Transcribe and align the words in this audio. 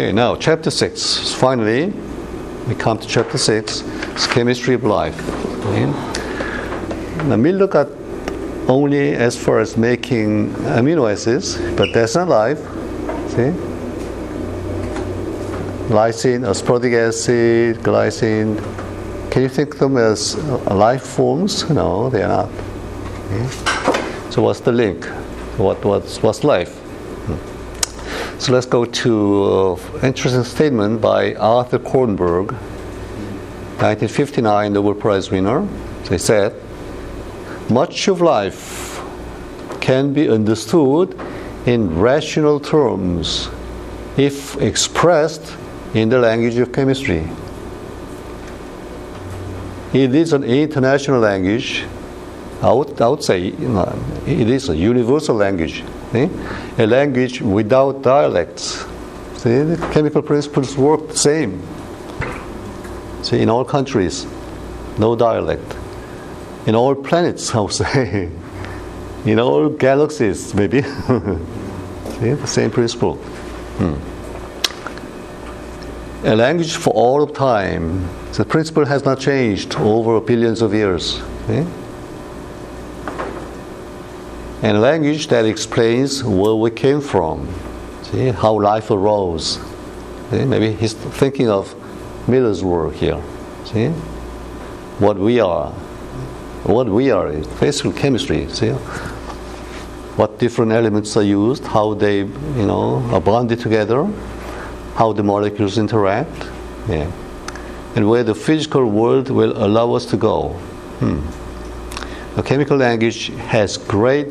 Okay, 0.00 0.12
now 0.12 0.34
chapter 0.34 0.70
6. 0.70 1.34
Finally, 1.34 1.92
we 2.66 2.74
come 2.74 2.96
to 2.96 3.06
chapter 3.06 3.36
6. 3.36 3.82
It's 3.82 4.26
chemistry 4.26 4.72
of 4.72 4.82
life. 4.82 5.14
Okay. 5.66 5.84
Now 7.28 7.36
we 7.36 7.52
look 7.52 7.74
at 7.74 7.86
only 8.66 9.12
as 9.12 9.36
far 9.36 9.58
as 9.60 9.76
making 9.76 10.54
amino 10.78 11.12
acids, 11.12 11.58
but 11.76 11.92
that's 11.92 12.14
not 12.14 12.28
life. 12.28 12.60
See? 13.32 13.52
Lysine, 15.92 16.48
aspartic 16.48 16.94
acid, 16.94 17.76
glycine. 17.84 18.56
Can 19.30 19.42
you 19.42 19.50
think 19.50 19.74
of 19.74 19.80
them 19.80 19.98
as 19.98 20.34
life 20.70 21.02
forms? 21.02 21.68
No, 21.68 22.08
they 22.08 22.22
are 22.22 22.28
not. 22.28 22.50
Okay. 23.26 24.30
So 24.30 24.40
what's 24.40 24.60
the 24.60 24.72
link? 24.72 25.04
What, 25.58 25.84
what's, 25.84 26.22
what's 26.22 26.42
life? 26.42 26.79
So 28.40 28.54
let's 28.54 28.64
go 28.64 28.86
to 28.86 29.78
an 29.96 30.06
interesting 30.06 30.44
statement 30.44 31.02
by 31.02 31.34
Arthur 31.34 31.78
Kornberg, 31.78 32.52
1959 33.82 34.72
Nobel 34.72 34.94
Prize 34.94 35.30
winner. 35.30 35.68
They 36.08 36.16
said, 36.16 36.54
much 37.68 38.08
of 38.08 38.22
life 38.22 39.02
can 39.82 40.14
be 40.14 40.30
understood 40.30 41.20
in 41.66 42.00
rational 42.00 42.60
terms 42.60 43.50
if 44.16 44.56
expressed 44.56 45.54
in 45.92 46.08
the 46.08 46.18
language 46.18 46.56
of 46.56 46.72
chemistry. 46.72 47.28
It 49.92 50.14
is 50.14 50.32
an 50.32 50.44
international 50.44 51.20
language. 51.20 51.84
I 52.62 52.72
would, 52.72 53.00
I 53.00 53.08
would 53.08 53.24
say 53.24 53.38
you 53.38 53.68
know, 53.68 53.98
it 54.26 54.48
is 54.50 54.68
a 54.68 54.76
universal 54.76 55.36
language, 55.36 55.82
eh? 56.12 56.28
a 56.78 56.86
language 56.86 57.40
without 57.40 58.02
dialects. 58.02 58.84
See, 59.36 59.62
the 59.62 59.76
chemical 59.92 60.22
principles 60.22 60.76
work 60.76 61.08
the 61.08 61.16
same. 61.16 61.62
See, 63.22 63.40
in 63.40 63.48
all 63.48 63.64
countries, 63.64 64.26
no 64.98 65.16
dialect 65.16 65.76
in 66.66 66.74
all 66.74 66.94
planets, 66.94 67.54
I 67.54 67.60
would 67.60 67.72
say, 67.82 68.28
in 69.24 69.38
all 69.38 69.68
galaxies, 69.68 70.54
maybe. 70.54 70.82
See, 72.20 72.32
the 72.34 72.46
same 72.46 72.70
principle. 72.70 73.16
Hmm. 73.78 73.94
A 76.26 76.36
language 76.36 76.76
for 76.76 76.90
all 76.90 77.22
of 77.22 77.32
time. 77.32 78.06
The 78.32 78.44
principle 78.44 78.84
has 78.84 79.04
not 79.04 79.20
changed 79.20 79.74
over 79.76 80.20
billions 80.20 80.60
of 80.60 80.74
years. 80.74 81.22
See? 81.46 81.64
And 84.62 84.80
language 84.80 85.28
that 85.28 85.44
explains 85.44 86.22
where 86.22 86.54
we 86.54 86.70
came 86.70 87.00
from, 87.00 87.48
see, 88.02 88.28
how 88.28 88.60
life 88.60 88.90
arose. 88.90 89.58
See? 90.30 90.44
Maybe 90.44 90.72
he's 90.72 90.92
thinking 90.92 91.48
of 91.48 91.74
Miller's 92.28 92.62
work 92.62 92.94
here. 92.94 93.22
See? 93.64 93.88
What 94.98 95.16
we 95.16 95.40
are, 95.40 95.70
what 96.64 96.88
we 96.88 97.10
are 97.10 97.28
is 97.28 97.46
basically 97.46 97.98
chemistry. 97.98 98.48
See 98.48 98.74
what 100.20 100.38
different 100.38 100.70
elements 100.70 101.16
are 101.16 101.22
used, 101.22 101.64
how 101.64 101.94
they 101.94 102.18
you 102.18 102.66
know 102.66 103.02
are 103.10 103.20
bonded 103.20 103.58
together, 103.58 104.04
how 104.94 105.12
the 105.12 105.22
molecules 105.22 105.78
interact, 105.78 106.46
yeah, 106.88 107.10
and 107.96 108.08
where 108.08 108.22
the 108.22 108.34
physical 108.34 108.84
world 108.84 109.30
will 109.30 109.54
allow 109.64 109.94
us 109.94 110.04
to 110.06 110.18
go. 110.18 110.48
Hmm. 111.00 111.20
The 112.36 112.42
chemical 112.42 112.76
language 112.76 113.28
has 113.48 113.78
great 113.78 114.28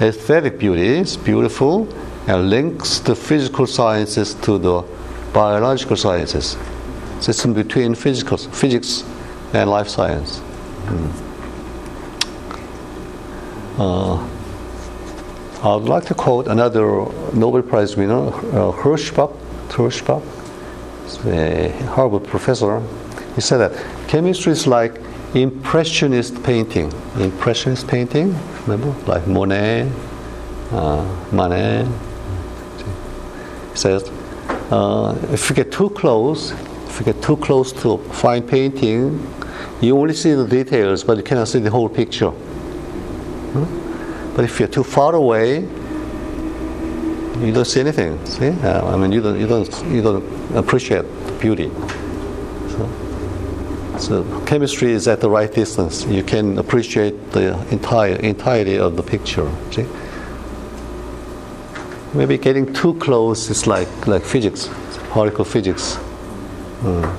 aesthetic 0.00 0.58
beauty. 0.58 0.98
It's 0.98 1.16
beautiful 1.16 1.88
and 2.28 2.50
links 2.50 3.00
the 3.00 3.14
physical 3.16 3.66
sciences 3.66 4.34
to 4.34 4.58
the 4.58 4.84
biological 5.32 5.96
sciences. 5.96 6.56
System 7.20 7.52
between 7.52 7.94
physical, 7.94 8.36
physics 8.36 9.04
and 9.52 9.70
life 9.70 9.88
science. 9.88 10.38
Hmm. 10.88 11.10
Uh, 13.80 14.28
I 15.62 15.74
would 15.74 15.88
like 15.88 16.04
to 16.06 16.14
quote 16.14 16.46
another 16.46 16.84
Nobel 17.32 17.62
Prize 17.62 17.96
winner, 17.96 18.28
uh, 18.28 18.72
Herschbach, 18.72 19.32
Herschbach, 19.70 20.22
a 21.26 21.70
Harvard 21.86 22.24
professor. 22.24 22.80
He 23.34 23.40
said 23.40 23.58
that 23.58 24.08
chemistry 24.08 24.52
is 24.52 24.66
like 24.66 25.00
impressionist 25.34 26.42
painting. 26.42 26.92
Impressionist 27.18 27.86
painting, 27.86 28.34
remember, 28.66 28.94
like 29.06 29.26
Monet, 29.26 29.90
uh, 30.70 31.28
Manet. 31.32 31.86
He 33.72 33.76
says, 33.76 34.10
uh, 34.70 35.16
if 35.30 35.48
you 35.48 35.56
get 35.56 35.70
too 35.72 35.90
close, 35.90 36.52
if 36.88 36.98
you 36.98 37.04
get 37.12 37.22
too 37.22 37.36
close 37.36 37.72
to 37.72 37.92
a 37.92 37.98
fine 37.98 38.42
painting, 38.42 39.20
you 39.80 39.96
only 39.98 40.14
see 40.14 40.32
the 40.34 40.46
details, 40.46 41.04
but 41.04 41.16
you 41.16 41.22
cannot 41.22 41.48
see 41.48 41.60
the 41.60 41.70
whole 41.70 41.88
picture. 41.88 42.32
But 44.34 44.44
if 44.44 44.58
you're 44.60 44.68
too 44.68 44.84
far 44.84 45.14
away, 45.14 45.60
you 47.40 47.52
don't 47.52 47.64
see 47.64 47.80
anything. 47.80 48.24
See? 48.26 48.48
Uh, 48.48 48.92
I 48.92 48.96
mean, 48.96 49.12
you 49.12 49.20
don't, 49.20 49.38
you 49.38 49.46
don't, 49.46 49.84
you 49.86 50.02
don't 50.02 50.56
appreciate 50.56 51.04
beauty. 51.40 51.70
So, 52.68 52.88
so, 54.00 54.24
chemistry 54.46 54.92
is 54.92 55.08
at 55.08 55.20
the 55.20 55.28
right 55.28 55.52
distance. 55.52 56.04
You 56.04 56.22
can 56.22 56.58
appreciate 56.58 57.32
the 57.32 57.58
entire 57.70 58.14
entirety 58.16 58.78
of 58.78 58.96
the 58.96 59.02
picture. 59.02 59.50
See? 59.72 59.86
Maybe 62.14 62.38
getting 62.38 62.72
too 62.72 62.94
close 62.94 63.50
is 63.50 63.66
like 63.66 64.06
like 64.06 64.22
physics, 64.22 64.70
particle 65.10 65.44
physics. 65.44 65.98
Mm. 66.82 67.16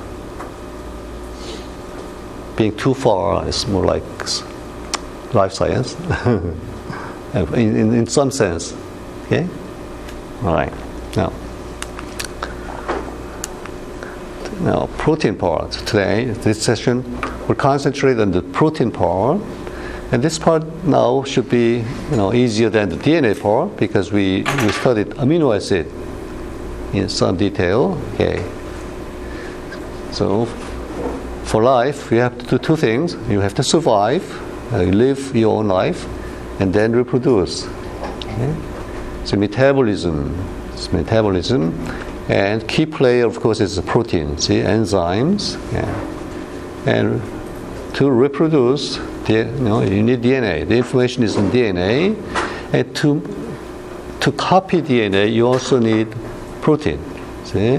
Being 2.56 2.76
too 2.76 2.94
far 2.94 3.48
is 3.48 3.68
more 3.68 3.86
like 3.86 4.04
life 5.34 5.54
science. 5.54 5.96
in, 7.34 7.56
in, 7.56 7.94
in 7.94 8.08
some 8.08 8.32
sense. 8.32 8.74
Okay? 9.26 9.48
All 10.44 10.54
right. 10.54 10.74
Now, 11.16 11.32
now 14.62 14.90
protein 14.98 15.36
part. 15.36 15.72
Today, 15.72 16.26
this 16.26 16.62
session 16.62 17.04
will 17.48 17.56
concentrate 17.56 18.20
on 18.20 18.32
the 18.32 18.42
protein 18.42 18.92
part. 18.92 19.42
And 20.12 20.24
this 20.24 20.40
part 20.40 20.64
now 20.84 21.24
should 21.24 21.50
be 21.50 21.86
you 22.10 22.18
know, 22.18 22.34
easier 22.34 22.70
than 22.70 22.90
the 22.90 22.96
DNA 22.96 23.40
part 23.40 23.78
because 23.78 24.12
we, 24.12 24.44
we 24.64 24.72
studied 24.72 25.08
amino 25.18 25.56
acid 25.56 25.86
in 26.94 27.10
some 27.10 27.38
detail. 27.38 28.02
Okay. 28.14 28.44
So 30.12 30.46
for 31.46 31.62
life, 31.64 32.12
you 32.12 32.18
have 32.18 32.38
to 32.40 32.46
do 32.46 32.58
two 32.58 32.76
things. 32.76 33.14
You 33.30 33.40
have 33.40 33.54
to 33.56 33.64
survive, 33.64 34.24
uh, 34.74 34.84
live 34.84 35.36
your 35.36 35.58
own 35.58 35.68
life, 35.68 36.08
and 36.60 36.74
then 36.74 36.92
reproduce. 36.92 37.68
Okay? 37.68 38.56
So 39.26 39.38
metabolism, 39.38 40.36
it's 40.74 40.92
metabolism, 40.92 41.74
and 42.30 42.68
key 42.68 42.86
player, 42.86 43.26
of 43.26 43.40
course, 43.40 43.60
is 43.60 43.76
the 43.76 43.82
protein, 43.82 44.38
see, 44.38 44.60
enzymes, 44.60 45.58
yeah. 45.74 46.86
and 46.86 47.22
to 47.96 48.10
reproduce, 48.12 48.98
you 49.28 49.46
know, 49.46 49.82
you 49.82 50.04
need 50.04 50.22
DNA. 50.22 50.68
The 50.68 50.78
information 50.78 51.24
is 51.24 51.36
in 51.36 51.50
DNA, 51.50 52.16
and 52.72 52.96
to 52.98 53.22
to 54.22 54.32
copy 54.34 54.82
DNA, 54.82 55.34
you 55.34 55.48
also 55.48 55.80
need 55.80 56.08
protein. 56.62 57.00
See, 57.46 57.76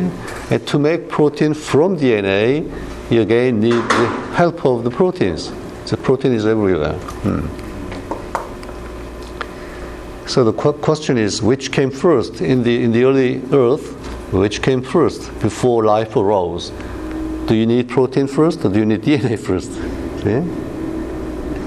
and 0.51 0.67
to 0.67 0.79
make 0.79 1.09
protein 1.09 1.55
from 1.55 1.97
DNA, 1.97 2.69
you 3.09 3.21
again 3.21 3.61
need 3.61 3.73
the 3.73 4.07
help 4.35 4.65
of 4.67 4.83
the 4.83 4.91
proteins. 4.91 5.53
The 5.89 5.97
protein 5.97 6.33
is 6.33 6.45
everywhere. 6.45 6.95
Hmm. 7.23 7.47
So 10.27 10.45
the 10.45 10.53
qu- 10.53 10.73
question 10.73 11.19
is, 11.19 11.41
which 11.43 11.71
came 11.71 11.91
first 11.91 12.41
in 12.41 12.63
the 12.65 12.83
in 12.83 12.91
the 12.91 13.05
early 13.05 13.43
Earth? 13.53 14.00
Which 14.33 14.63
came 14.63 14.83
first 14.83 15.31
before 15.41 15.85
life 15.85 16.15
arose? 16.15 16.71
Do 17.47 17.55
you 17.55 17.67
need 17.67 17.89
protein 17.89 18.29
first, 18.29 18.65
or 18.65 18.69
do 18.69 18.79
you 18.79 18.87
need 18.87 19.03
DNA 19.07 19.37
first? 19.39 19.73
See? 20.23 20.43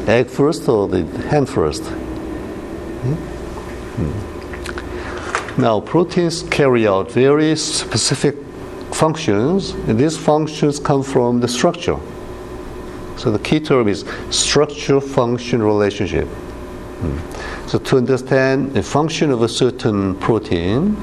Egg 0.09 0.27
first, 0.27 0.69
or 0.69 0.87
the 0.87 1.05
hen 1.27 1.45
first? 1.45 1.83
Hmm. 3.03 4.11
Now, 5.61 5.81
proteins 5.81 6.43
carry 6.43 6.87
out 6.87 7.11
very 7.11 7.55
specific 7.55 8.35
functions, 8.93 9.71
and 9.71 9.99
these 9.99 10.17
functions 10.17 10.79
come 10.79 11.03
from 11.03 11.41
the 11.41 11.47
structure. 11.47 11.99
So 13.17 13.29
the 13.29 13.39
key 13.39 13.59
term 13.59 13.87
is 13.87 14.05
structure-function 14.31 15.61
relationship. 15.61 16.27
Hmm. 16.27 17.67
So 17.67 17.77
to 17.77 17.97
understand 17.97 18.73
the 18.73 18.83
function 18.83 19.31
of 19.31 19.41
a 19.41 19.49
certain 19.49 20.15
protein, 20.15 20.95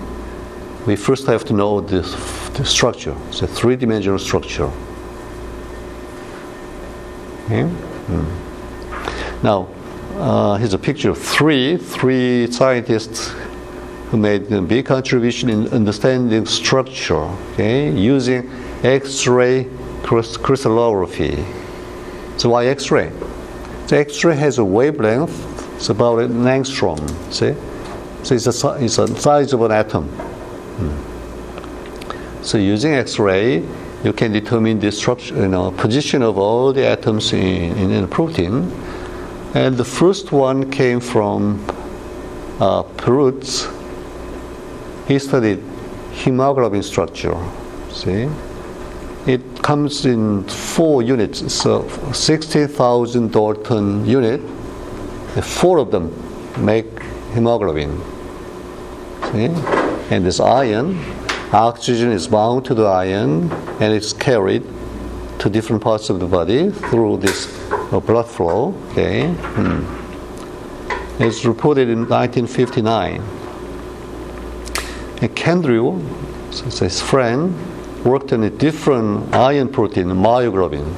we 0.86 0.96
first 0.96 1.26
have 1.26 1.44
to 1.46 1.52
know 1.52 1.80
the, 1.80 2.00
the 2.54 2.64
structure. 2.64 3.12
A 3.12 3.46
three-dimensional 3.46 4.18
structure. 4.18 4.70
Okay? 7.44 7.64
Hmm. 7.64 9.42
Now, 9.42 9.68
uh, 10.16 10.56
here's 10.56 10.74
a 10.74 10.78
picture 10.78 11.10
of 11.10 11.18
three, 11.18 11.76
three 11.76 12.50
scientists 12.50 13.32
who 14.10 14.16
made 14.16 14.50
a 14.52 14.60
big 14.60 14.86
contribution 14.86 15.48
in 15.48 15.68
understanding 15.68 16.44
structure, 16.44 17.28
okay, 17.52 17.90
using 17.90 18.50
X-ray 18.82 19.68
crystallography. 20.02 21.44
So 22.36 22.50
why 22.50 22.66
X-ray? 22.66 23.10
The 23.86 23.98
X-ray 23.98 24.36
has 24.36 24.58
a 24.58 24.64
wavelength. 24.64 25.76
It's 25.76 25.88
about 25.88 26.18
an 26.18 26.42
angstrom. 26.42 26.98
See, 27.32 27.54
so 28.24 28.34
it's 28.34 28.64
a 28.64 28.84
it's 28.84 28.98
a 28.98 29.06
size 29.16 29.52
of 29.52 29.62
an 29.62 29.72
atom. 29.72 30.10
Hmm. 30.80 32.42
So 32.42 32.56
using 32.56 32.94
X-ray, 32.94 33.62
you 34.02 34.12
can 34.14 34.32
determine 34.32 34.80
the 34.80 34.90
structure, 34.90 35.34
you 35.36 35.48
know, 35.48 35.72
position 35.72 36.22
of 36.22 36.38
all 36.38 36.72
the 36.72 36.86
atoms 36.86 37.32
in, 37.34 37.76
in, 37.76 38.04
a 38.04 38.06
protein. 38.06 38.72
And 39.54 39.76
the 39.76 39.84
first 39.84 40.32
one 40.32 40.70
came 40.70 41.00
from 41.00 41.62
uh, 42.60 42.82
Perutz. 42.96 43.68
He 45.06 45.18
studied 45.18 45.62
hemoglobin 46.12 46.82
structure. 46.82 47.36
See, 47.90 48.28
it 49.26 49.62
comes 49.62 50.06
in 50.06 50.44
four 50.44 51.02
units. 51.02 51.52
So 51.52 51.86
60,000 52.12 53.32
Dalton 53.32 54.06
unit. 54.06 54.40
Four 55.42 55.78
of 55.78 55.90
them 55.90 56.10
make 56.64 57.02
hemoglobin. 57.34 58.00
See, 59.32 59.79
and 60.10 60.26
this 60.26 60.40
iron 60.40 60.98
oxygen 61.52 62.12
is 62.12 62.28
bound 62.28 62.64
to 62.64 62.74
the 62.74 62.84
iron 62.84 63.50
and 63.80 63.92
it's 63.92 64.12
carried 64.12 64.64
to 65.38 65.50
different 65.50 65.82
parts 65.82 66.10
of 66.10 66.20
the 66.20 66.26
body 66.26 66.70
through 66.70 67.16
this 67.16 67.48
uh, 67.70 67.98
blood 67.98 68.28
flow. 68.28 68.74
Okay, 68.90 69.28
hmm. 69.32 71.22
it's 71.22 71.44
reported 71.44 71.88
in 71.88 72.08
1959. 72.08 73.20
And 75.22 75.36
Kendrew, 75.36 76.00
his 76.78 77.00
friend, 77.00 77.54
worked 78.04 78.32
on 78.32 78.44
a 78.44 78.50
different 78.50 79.34
iron 79.34 79.68
protein, 79.68 80.06
myoglobin. 80.06 80.94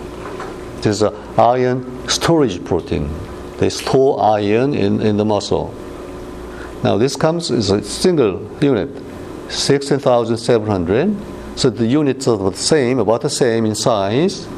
This 0.77 0.97
is 0.97 1.03
an 1.03 1.15
iron 1.39 2.09
storage 2.09 2.65
protein. 2.65 3.09
They 3.59 3.71
store 3.71 4.21
iron 4.21 4.75
in, 4.75 5.01
in 5.01 5.17
the 5.17 5.25
muscle. 5.25 5.75
Now 6.83 6.99
this 6.99 7.15
comes 7.15 7.51
as 7.51 7.71
a 7.71 7.83
single 7.83 8.51
unit, 8.61 8.91
16,700. 9.49 11.17
So 11.57 11.71
the 11.71 11.87
units 11.87 12.27
are 12.29 12.39
the 12.39 12.57
same, 12.57 12.99
about 12.99 13.21
the 13.21 13.31
same 13.31 13.67
in 13.67 13.75
size, 13.75 14.49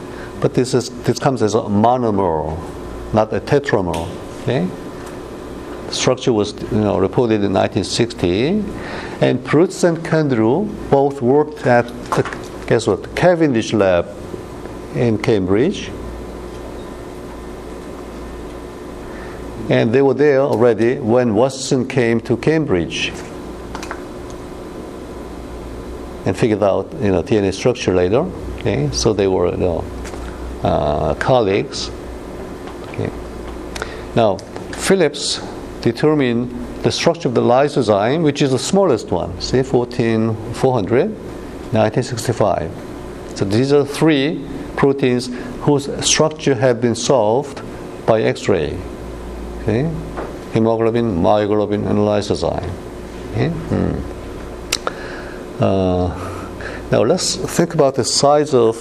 but 0.40 0.54
this 0.54 0.75
is 0.75 0.90
this 1.02 1.19
comes 1.19 1.42
as 1.42 1.54
a 1.54 1.62
monomer, 1.62 2.56
not 3.12 3.32
a 3.32 3.40
tetramer. 3.40 4.08
Okay. 4.42 4.69
The 5.86 5.94
structure 5.94 6.32
was 6.32 6.52
you 6.70 6.78
know, 6.78 6.98
reported 6.98 7.42
in 7.42 7.52
1960, 7.52 8.48
and 9.20 9.40
Perutz 9.44 9.84
and 9.84 9.98
Kendrew 9.98 10.69
both 10.90 11.20
worked 11.20 11.66
at 11.66 11.87
the 12.10 12.22
guess 12.66 12.87
what 12.87 13.14
Cavendish 13.16 13.72
lab 13.72 14.08
in 14.94 15.19
Cambridge, 15.19 15.90
and 19.69 19.92
they 19.92 20.02
were 20.02 20.14
there 20.14 20.40
already 20.40 20.98
when 20.98 21.34
Watson 21.34 21.88
came 21.88 22.20
to 22.20 22.37
Cambridge 22.37 23.12
and 26.26 26.37
figured 26.37 26.62
out 26.62 26.93
you 27.00 27.11
know 27.12 27.23
DNA 27.23 27.53
structure 27.53 27.94
later. 27.94 28.21
Okay, 28.59 28.91
so 28.93 29.12
they 29.12 29.26
were 29.26 29.50
you 29.50 29.56
know, 29.56 29.85
uh, 30.62 31.15
colleagues. 31.15 31.91
Okay. 32.88 33.11
Now 34.15 34.38
Phillips 34.73 35.41
determined 35.82 36.82
the 36.82 36.91
structure 36.91 37.29
of 37.29 37.35
the 37.35 37.41
lysozyme, 37.41 38.23
which 38.23 38.43
is 38.43 38.50
the 38.50 38.59
smallest 38.59 39.11
one, 39.11 39.41
see 39.41 39.62
14400, 39.62 41.11
1965. 41.73 42.71
So 43.35 43.44
these 43.44 43.73
are 43.73 43.85
three 43.85 44.47
proteins 44.76 45.31
whose 45.61 45.88
structure 46.06 46.55
have 46.55 46.81
been 46.81 46.94
solved 46.94 47.62
by 48.06 48.23
X-ray. 48.23 48.79
Okay, 49.62 49.91
hemoglobin, 50.53 51.17
myoglobin, 51.17 51.87
and 51.88 51.99
lysozyme. 52.00 52.71
Okay? 53.32 53.49
Hmm. 53.49 54.13
Uh, 55.64 56.08
now 56.90 57.02
let's 57.02 57.37
think 57.37 57.72
about 57.72 57.94
the 57.94 58.05
size 58.05 58.52
of 58.52 58.76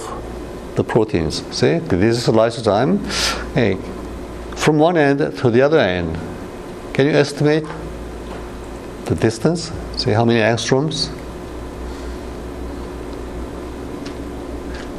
the 0.76 0.84
proteins. 0.84 1.42
See, 1.50 1.78
this 1.78 2.18
is 2.18 2.26
lysozyme. 2.28 2.98
Hey, 3.54 3.78
from 4.54 4.78
one 4.78 4.98
end 4.98 5.18
to 5.38 5.50
the 5.50 5.62
other 5.62 5.78
end, 5.78 6.18
can 6.92 7.06
you 7.06 7.12
estimate 7.12 7.64
the 9.06 9.14
distance? 9.14 9.72
See 9.96 10.10
how 10.10 10.26
many 10.26 10.40
angstroms? 10.40 11.06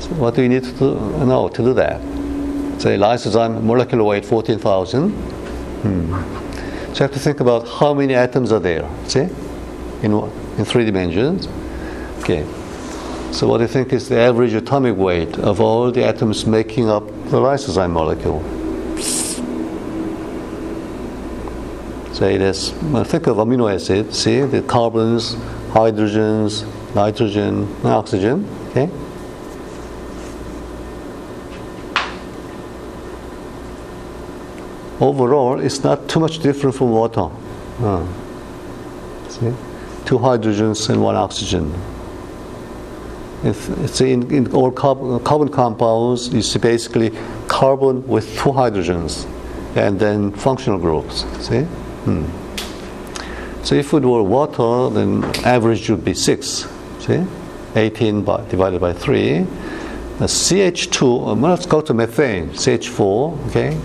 So 0.01 0.09
what 0.15 0.33
do 0.33 0.41
you 0.41 0.49
need 0.49 0.63
to 0.63 0.71
do, 0.71 0.95
know 1.23 1.49
to 1.49 1.61
do 1.61 1.73
that? 1.75 2.01
Say 2.81 2.97
lysozyme 2.97 3.61
molecular 3.61 4.03
weight 4.03 4.25
14,000. 4.25 5.11
Hmm. 5.11 6.13
So 6.95 7.03
you 7.03 7.03
have 7.03 7.11
to 7.11 7.19
think 7.19 7.41
about 7.41 7.67
how 7.67 7.93
many 7.93 8.15
atoms 8.15 8.51
are 8.51 8.59
there. 8.59 8.89
See, 9.07 9.27
in 10.01 10.13
in 10.57 10.65
three 10.65 10.85
dimensions. 10.85 11.47
Okay. 12.25 12.43
So 13.31 13.47
what 13.47 13.61
you 13.61 13.67
think 13.67 13.93
is 13.93 14.09
the 14.09 14.17
average 14.17 14.53
atomic 14.53 14.97
weight 14.97 15.37
of 15.37 15.61
all 15.61 15.91
the 15.91 16.03
atoms 16.03 16.47
making 16.47 16.89
up 16.89 17.05
the 17.29 17.37
lysozyme 17.37 17.91
molecule? 17.91 18.41
Say 22.15 22.37
this. 22.37 22.73
well, 22.85 23.03
think 23.03 23.27
of 23.27 23.37
amino 23.37 23.71
acids, 23.71 24.17
see, 24.17 24.41
the 24.41 24.63
carbons, 24.63 25.35
hydrogens, 25.69 26.65
nitrogen, 26.95 27.71
and 27.83 27.85
oxygen, 27.85 28.49
okay? 28.69 28.89
Overall, 34.99 35.59
it's 35.59 35.83
not 35.83 36.09
too 36.09 36.19
much 36.19 36.39
different 36.39 36.75
from 36.75 36.89
water. 36.89 37.29
Uh, 37.81 38.03
see? 39.29 39.53
Two 40.05 40.17
hydrogens 40.17 40.89
and 40.89 41.03
one 41.03 41.15
oxygen. 41.15 41.71
If 43.45 43.69
it's 43.79 44.01
in, 44.01 44.31
in 44.33 44.51
all 44.53 44.71
carbon, 44.71 45.19
carbon 45.23 45.49
compounds, 45.49 46.33
it's 46.33 46.57
basically 46.57 47.11
carbon 47.47 48.05
with 48.07 48.27
two 48.37 48.49
hydrogens 48.49 49.25
and 49.75 49.99
then 49.99 50.31
functional 50.31 50.79
groups. 50.79 51.25
See? 51.45 51.61
Hmm. 51.61 52.25
So 53.63 53.75
if 53.75 53.93
it 53.93 54.03
were 54.03 54.23
water, 54.23 54.93
then 54.93 55.23
average 55.45 55.89
would 55.89 56.03
be 56.03 56.13
six. 56.13 56.67
See? 56.99 57.23
18 57.75 58.23
by, 58.23 58.43
divided 58.49 58.81
by 58.81 58.93
3. 58.93 59.45
The 60.17 60.25
CH2, 60.25 61.27
um, 61.27 61.41
let's 61.41 61.65
go 61.65 61.81
to 61.81 61.93
methane, 61.93 62.51
CH4, 62.51 63.49
okay? 63.49 63.75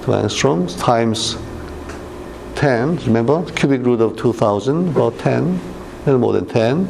Two 0.04 0.12
angstroms 0.12 0.80
times 0.80 1.36
10, 2.56 2.96
remember? 3.08 3.44
Cubic 3.52 3.82
root 3.82 4.00
of 4.00 4.16
2000, 4.16 4.88
about 4.88 5.20
10, 5.20 5.44
a 5.44 6.06
little 6.06 6.20
more 6.20 6.32
than 6.32 6.46
10. 6.46 6.88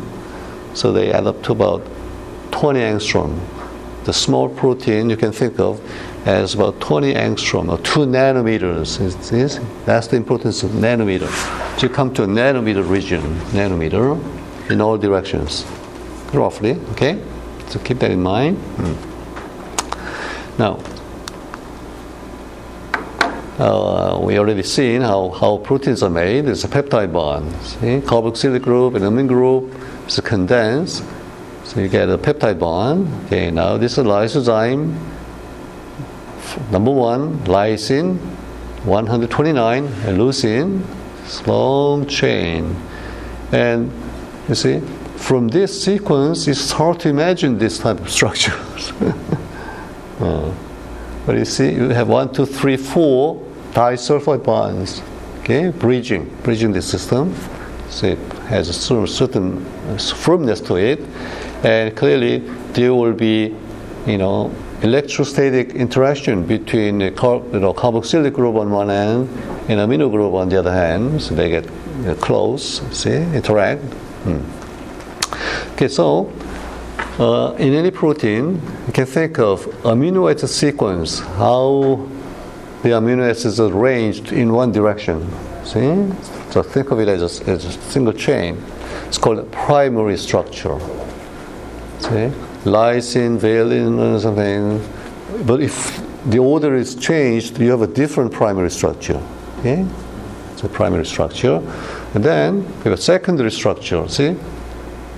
So 0.76 0.92
they 0.92 1.12
add 1.12 1.26
up 1.26 1.42
to 1.44 1.52
about 1.52 1.82
20 2.52 2.80
angstrom. 2.80 3.40
The 4.10 4.14
small 4.14 4.50
protein 4.50 5.12
you 5.12 5.18
can 5.18 5.32
think 5.32 5.60
of 5.60 5.80
as 6.26 6.56
about 6.56 6.80
20 6.80 7.14
angstrom 7.14 7.70
or 7.72 7.78
2 7.84 8.08
nanometers. 8.08 9.00
Is, 9.00 9.32
is, 9.32 9.60
that's 9.86 10.08
the 10.08 10.16
importance 10.16 10.64
of 10.64 10.72
nanometer. 10.72 11.30
So 11.78 11.86
you 11.86 11.94
come 11.94 12.12
to 12.16 12.24
a 12.24 12.26
nanometer 12.26 12.90
region, 12.90 13.22
nanometer, 13.52 14.20
in 14.72 14.82
all 14.82 14.98
directions, 14.98 15.64
roughly, 16.34 16.72
okay? 16.94 17.22
So 17.68 17.78
keep 17.82 18.00
that 18.00 18.10
in 18.10 18.24
mind. 18.24 18.58
Hmm. 18.58 18.96
Now, 20.58 20.80
uh, 23.60 24.20
we 24.24 24.40
already 24.40 24.64
seen 24.64 25.02
how, 25.02 25.30
how 25.30 25.58
proteins 25.58 26.02
are 26.02 26.10
made. 26.10 26.48
It's 26.48 26.64
a 26.64 26.68
peptide 26.68 27.14
bond. 27.14 27.52
See, 27.62 28.02
carboxylic 28.02 28.64
group 28.64 28.96
and 28.96 29.06
amine 29.06 29.28
group 29.28 29.72
is 30.08 30.20
condensed. 30.22 31.04
So 31.70 31.82
you 31.82 31.88
get 31.88 32.10
a 32.10 32.18
peptide 32.18 32.58
bond. 32.58 33.26
Okay, 33.26 33.52
now 33.52 33.78
this 33.78 34.00
is 34.00 34.04
lysozyme. 34.04 34.92
Number 36.72 36.90
one, 36.90 37.38
lysine, 37.46 38.18
129, 38.86 39.86
and 39.86 40.18
leucine, 40.18 40.82
long 41.46 42.08
chain. 42.08 42.76
And 43.52 43.92
you 44.48 44.56
see, 44.56 44.80
from 45.18 45.48
this 45.50 45.84
sequence, 45.84 46.48
it's 46.48 46.72
hard 46.72 47.02
to 47.02 47.10
imagine 47.10 47.60
this 47.60 47.78
type 47.78 48.00
of 48.00 48.10
structures. 48.10 48.92
uh, 50.20 50.52
but 51.28 51.38
you 51.38 51.46
see, 51.46 51.72
you 51.72 51.90
have 51.90 52.08
one, 52.08 52.34
two, 52.34 52.48
three, 52.48 52.78
four 52.78 53.46
disulfide 53.74 54.44
bonds, 54.44 55.04
okay, 55.42 55.70
bridging, 55.70 56.36
bridging 56.42 56.72
the 56.72 56.82
system. 56.82 57.36
So 57.92 58.08
it 58.08 58.20
has 58.48 58.70
a 58.70 58.74
certain 59.08 59.64
firmness 60.00 60.62
to 60.62 60.76
it, 60.78 61.00
and 61.64 61.96
clearly 61.96 62.40
there 62.74 62.94
will 62.94 63.14
be, 63.14 63.56
you 64.06 64.18
know, 64.18 64.54
electrostatic 64.82 65.76
interaction 65.76 66.46
between 66.46 67.00
the 67.00 67.12
car, 67.12 67.42
you 67.52 67.60
know, 67.60 67.74
carboxylic 67.74 68.34
group 68.34 68.56
on 68.56 68.70
one 68.70 68.90
end 68.90 69.30
and 69.70 69.80
amino 69.80 70.10
group 70.10 70.34
on 70.34 70.50
the 70.50 70.58
other 70.58 70.72
hand. 70.72 71.22
So 71.22 71.36
they 71.36 71.50
get 71.50 71.66
you 71.66 72.04
know, 72.04 72.16
close, 72.16 72.82
see, 72.98 73.16
interact. 73.16 73.82
Hmm. 74.24 75.74
Okay, 75.74 75.88
so 75.88 76.32
uh, 77.20 77.54
in 77.58 77.74
any 77.74 77.92
protein, 77.92 78.62
you 78.88 78.94
can 78.94 79.06
think 79.06 79.40
of 79.40 79.66
amino 79.84 80.34
acid 80.34 80.50
sequence, 80.50 81.20
how 81.20 82.08
the 82.82 82.90
amino 82.90 83.30
acids 83.30 83.60
are 83.60 83.72
arranged 83.72 84.32
in 84.32 84.54
one 84.54 84.72
direction. 84.72 85.30
See? 85.66 86.10
So 86.52 86.64
think 86.64 86.92
of 86.92 87.00
it 87.00 87.10
as 87.10 87.42
a, 87.42 87.50
as 87.50 87.66
a 87.66 87.72
single 87.92 88.14
chain. 88.14 88.64
It's 89.08 89.18
called 89.18 89.52
primary 89.52 90.18
structure. 90.18 90.80
See? 92.00 92.32
lysine, 92.66 93.38
valine, 93.38 94.20
something. 94.20 94.82
But 95.46 95.62
if 95.62 96.02
the 96.26 96.40
order 96.40 96.76
is 96.76 96.96
changed, 96.96 97.60
you 97.60 97.72
have 97.72 97.82
a 97.82 97.88
different 97.88 98.32
primary 98.32 98.72
structure. 98.72 99.22
Okay? 99.60 99.86
It's 100.54 100.64
a 100.64 100.70
primary 100.70 101.06
structure. 101.06 101.62
And 102.14 102.24
then 102.24 102.66
we 102.80 102.84
have 102.84 102.94
a 102.94 102.98
secondary 102.98 103.52
structure. 103.52 104.08
See? 104.08 104.36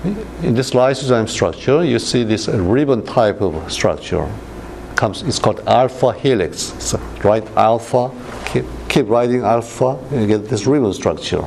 In 0.04 0.56
this 0.56 0.72
lysozyme 0.72 1.30
structure, 1.30 1.84
you 1.84 2.00
see 2.00 2.24
this 2.24 2.48
ribbon 2.48 3.04
type 3.06 3.42
of 3.42 3.72
structure. 3.72 4.28
Comes, 4.96 5.22
it's 5.24 5.40
called 5.40 5.62
alpha 5.68 6.14
helix. 6.14 6.74
So 6.80 7.00
write 7.24 7.48
alpha, 7.56 8.12
keep, 8.46 8.66
keep 8.90 9.08
writing 9.08 9.42
alpha, 9.42 9.98
and 10.12 10.22
you 10.22 10.28
get 10.28 10.50
this 10.50 10.66
ribbon 10.66 10.94
structure 10.94 11.44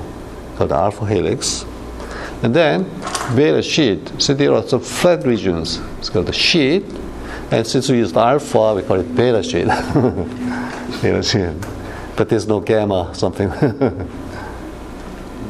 called 0.56 0.72
alpha 0.72 1.04
helix. 1.06 1.64
And 2.44 2.54
then 2.54 2.84
beta 3.34 3.62
sheet. 3.62 4.20
So 4.20 4.34
there 4.34 4.52
are 4.52 4.62
some 4.68 4.80
flat 4.80 5.24
regions. 5.24 5.80
It's 5.98 6.10
called 6.10 6.26
the 6.26 6.32
sheet. 6.34 6.84
And 7.50 7.66
since 7.66 7.88
we 7.88 7.96
used 7.96 8.18
alpha, 8.18 8.74
we 8.74 8.82
call 8.82 9.00
it 9.00 9.14
beta 9.16 9.42
sheet. 9.42 9.64
beta 11.02 11.22
sheet. 11.22 11.54
But 12.16 12.28
there's 12.28 12.46
no 12.46 12.60
gamma 12.60 13.14
something. 13.14 13.50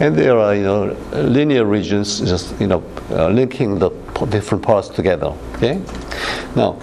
and 0.01 0.15
there 0.15 0.39
are, 0.39 0.55
you 0.55 0.63
know, 0.63 0.97
linear 1.13 1.65
regions 1.65 2.21
just, 2.21 2.55
you 2.61 2.69
know, 2.69 2.85
uh, 3.11 3.27
linking 3.29 3.81
the 3.81 3.91
different 4.31 4.63
parts 4.63 4.89
together. 4.89 5.35
Okay? 5.57 5.83
Now, 6.55 6.79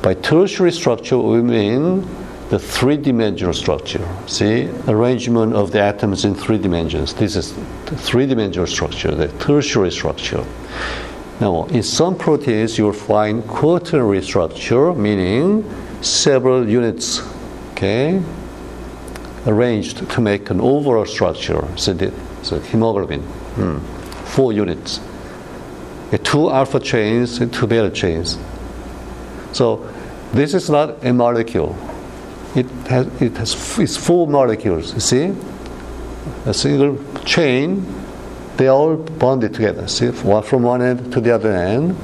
by 0.00 0.14
tertiary 0.14 0.72
structure, 0.72 1.18
we 1.18 1.42
mean 1.42 2.08
the 2.50 2.58
three-dimensional 2.58 3.54
structure. 3.54 4.06
See, 4.26 4.68
arrangement 4.88 5.54
of 5.54 5.70
the 5.70 5.80
atoms 5.80 6.24
in 6.24 6.34
three 6.34 6.58
dimensions. 6.58 7.14
This 7.14 7.36
is 7.36 7.54
the 7.54 7.96
three-dimensional 7.96 8.66
structure, 8.66 9.14
the 9.14 9.28
tertiary 9.38 9.92
structure. 9.92 10.44
Now, 11.40 11.66
in 11.66 11.84
some 11.84 12.18
proteins, 12.18 12.76
you'll 12.76 12.92
find 12.92 13.46
quaternary 13.46 14.20
structure, 14.22 14.92
meaning 14.92 15.64
several 16.02 16.68
units, 16.68 17.22
okay, 17.72 18.20
arranged 19.46 20.10
to 20.10 20.20
make 20.20 20.50
an 20.50 20.60
overall 20.60 21.06
structure. 21.06 21.66
So, 21.76 21.92
the, 21.92 22.12
so 22.42 22.58
hemoglobin, 22.58 23.22
hmm, 23.22 23.78
four 24.26 24.52
units, 24.52 24.98
two 26.24 26.50
alpha 26.50 26.80
chains 26.80 27.38
two 27.38 27.66
beta 27.68 27.90
chains. 27.90 28.38
So, 29.52 29.88
this 30.32 30.52
is 30.52 30.68
not 30.68 31.04
a 31.04 31.12
molecule 31.12 31.76
it 32.54 32.66
has, 32.88 33.06
it 33.22 33.36
has 33.36 33.78
it's 33.78 33.96
four 33.96 34.26
molecules. 34.26 34.94
You 34.94 35.00
see, 35.00 35.34
a 36.46 36.54
single 36.54 36.98
chain. 37.24 37.86
They 38.56 38.66
are 38.68 38.76
all 38.76 38.96
bonded 38.96 39.54
together. 39.54 39.88
See, 39.88 40.08
one 40.08 40.42
from 40.42 40.62
one 40.64 40.82
end 40.82 41.12
to 41.14 41.20
the 41.20 41.34
other 41.34 41.50
end, 41.50 41.96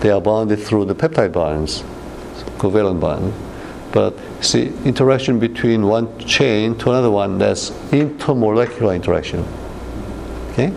they 0.00 0.10
are 0.10 0.20
bonded 0.20 0.60
through 0.60 0.84
the 0.84 0.94
peptide 0.94 1.32
bonds, 1.32 1.82
covalent 2.58 3.00
bond. 3.00 3.32
But 3.90 4.14
see, 4.40 4.72
interaction 4.84 5.40
between 5.40 5.86
one 5.86 6.18
chain 6.18 6.76
to 6.78 6.90
another 6.90 7.10
one, 7.10 7.38
that's 7.38 7.70
intermolecular 7.90 8.94
interaction. 8.94 9.44
Okay. 10.52 10.72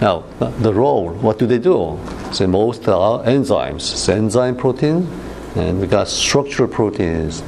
Now, 0.00 0.24
the 0.38 0.74
role, 0.74 1.10
what 1.14 1.38
do 1.38 1.46
they 1.46 1.58
do? 1.58 1.98
So 2.32 2.46
most 2.46 2.86
are 2.88 3.22
enzymes. 3.24 3.80
So 3.80 4.12
enzyme 4.12 4.56
protein 4.56 5.08
and 5.56 5.80
we 5.80 5.86
got 5.86 6.08
structural 6.08 6.68
proteins. 6.68 7.42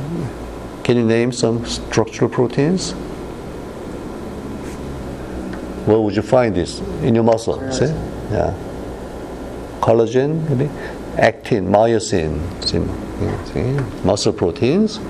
Can 0.82 0.96
you 0.96 1.04
name 1.04 1.30
some 1.30 1.64
structural 1.66 2.30
proteins? 2.30 2.92
Where 5.84 6.00
would 6.00 6.16
you 6.16 6.22
find 6.22 6.54
this? 6.54 6.80
In 7.02 7.14
your 7.14 7.24
muscle, 7.24 7.60
see? 7.70 7.86
Yeah. 8.30 8.54
Collagen, 9.80 10.48
maybe? 10.48 10.70
Actin, 11.18 11.66
myosin, 11.68 12.40
see? 12.64 12.80
see? 13.52 14.04
muscle 14.04 14.32
proteins. 14.32 15.00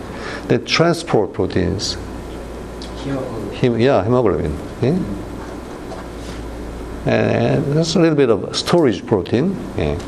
Then 0.48 0.64
transport 0.64 1.32
proteins. 1.32 1.96
Hemoglobin. 3.04 3.80
yeah, 3.80 4.02
hemoglobin. 4.02 4.58
Yeah? 4.82 4.98
And 7.06 7.64
there's 7.72 7.94
a 7.96 8.00
little 8.00 8.16
bit 8.16 8.30
of 8.30 8.56
storage 8.56 9.06
protein. 9.06 9.56
Yeah. 9.76 9.98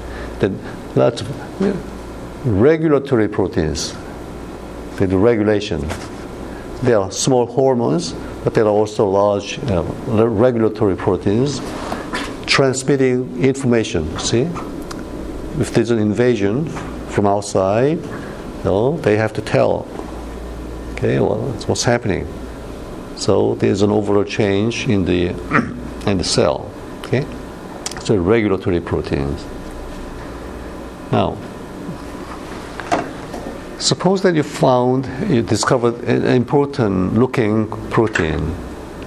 Then 0.41 0.59
lots 0.97 1.21
of 1.21 1.29
regulatory 2.45 3.29
proteins. 3.29 3.95
They 4.97 5.07
do 5.07 5.19
regulation. 5.19 5.87
They 6.83 6.95
are 6.95 7.11
small 7.11 7.47
hormones, 7.47 8.13
but 8.45 8.55
there 8.55 8.65
are 8.65 8.69
also 8.69 9.09
large 9.09 9.59
uh, 9.71 9.83
regulatory 10.29 10.97
proteins 10.97 11.61
transmitting 12.47 13.43
information. 13.43 14.19
See, 14.19 14.43
if 15.61 15.73
there's 15.73 15.91
an 15.91 15.99
invasion 15.99 16.67
from 17.11 17.27
outside, 17.27 17.99
you 17.99 18.65
know, 18.65 18.97
they 18.99 19.17
have 19.17 19.33
to 19.35 19.43
tell. 19.43 19.87
Okay, 20.93 21.21
well, 21.21 21.39
what's 21.67 21.85
happening. 21.85 22.27
So 23.17 23.55
there's 23.55 23.83
an 23.83 23.91
overall 23.91 24.25
change 24.25 24.89
in 24.89 25.05
the 25.05 25.29
in 26.07 26.19
the 26.19 26.25
cell. 26.25 26.71
Okay, 27.01 27.27
so 28.03 28.17
regulatory 28.17 28.81
proteins. 28.81 29.45
Now, 31.13 31.37
suppose 33.81 34.23
that 34.23 34.35
you 34.35 34.43
found, 34.43 35.09
you 35.29 35.43
discovered 35.43 36.05
an 36.05 36.27
important 36.27 37.15
looking 37.15 37.67
protein. 37.91 38.55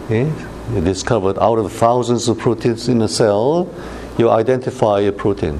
Okay? 0.06 0.32
You 0.74 0.82
discovered 0.82 1.38
out 1.40 1.60
of 1.60 1.72
thousands 1.72 2.28
of 2.28 2.40
proteins 2.40 2.90
in 2.90 3.02
a 3.02 3.08
cell, 3.08 3.74
you 4.18 4.30
identify 4.30 5.02
a 5.02 5.12
protein 5.12 5.60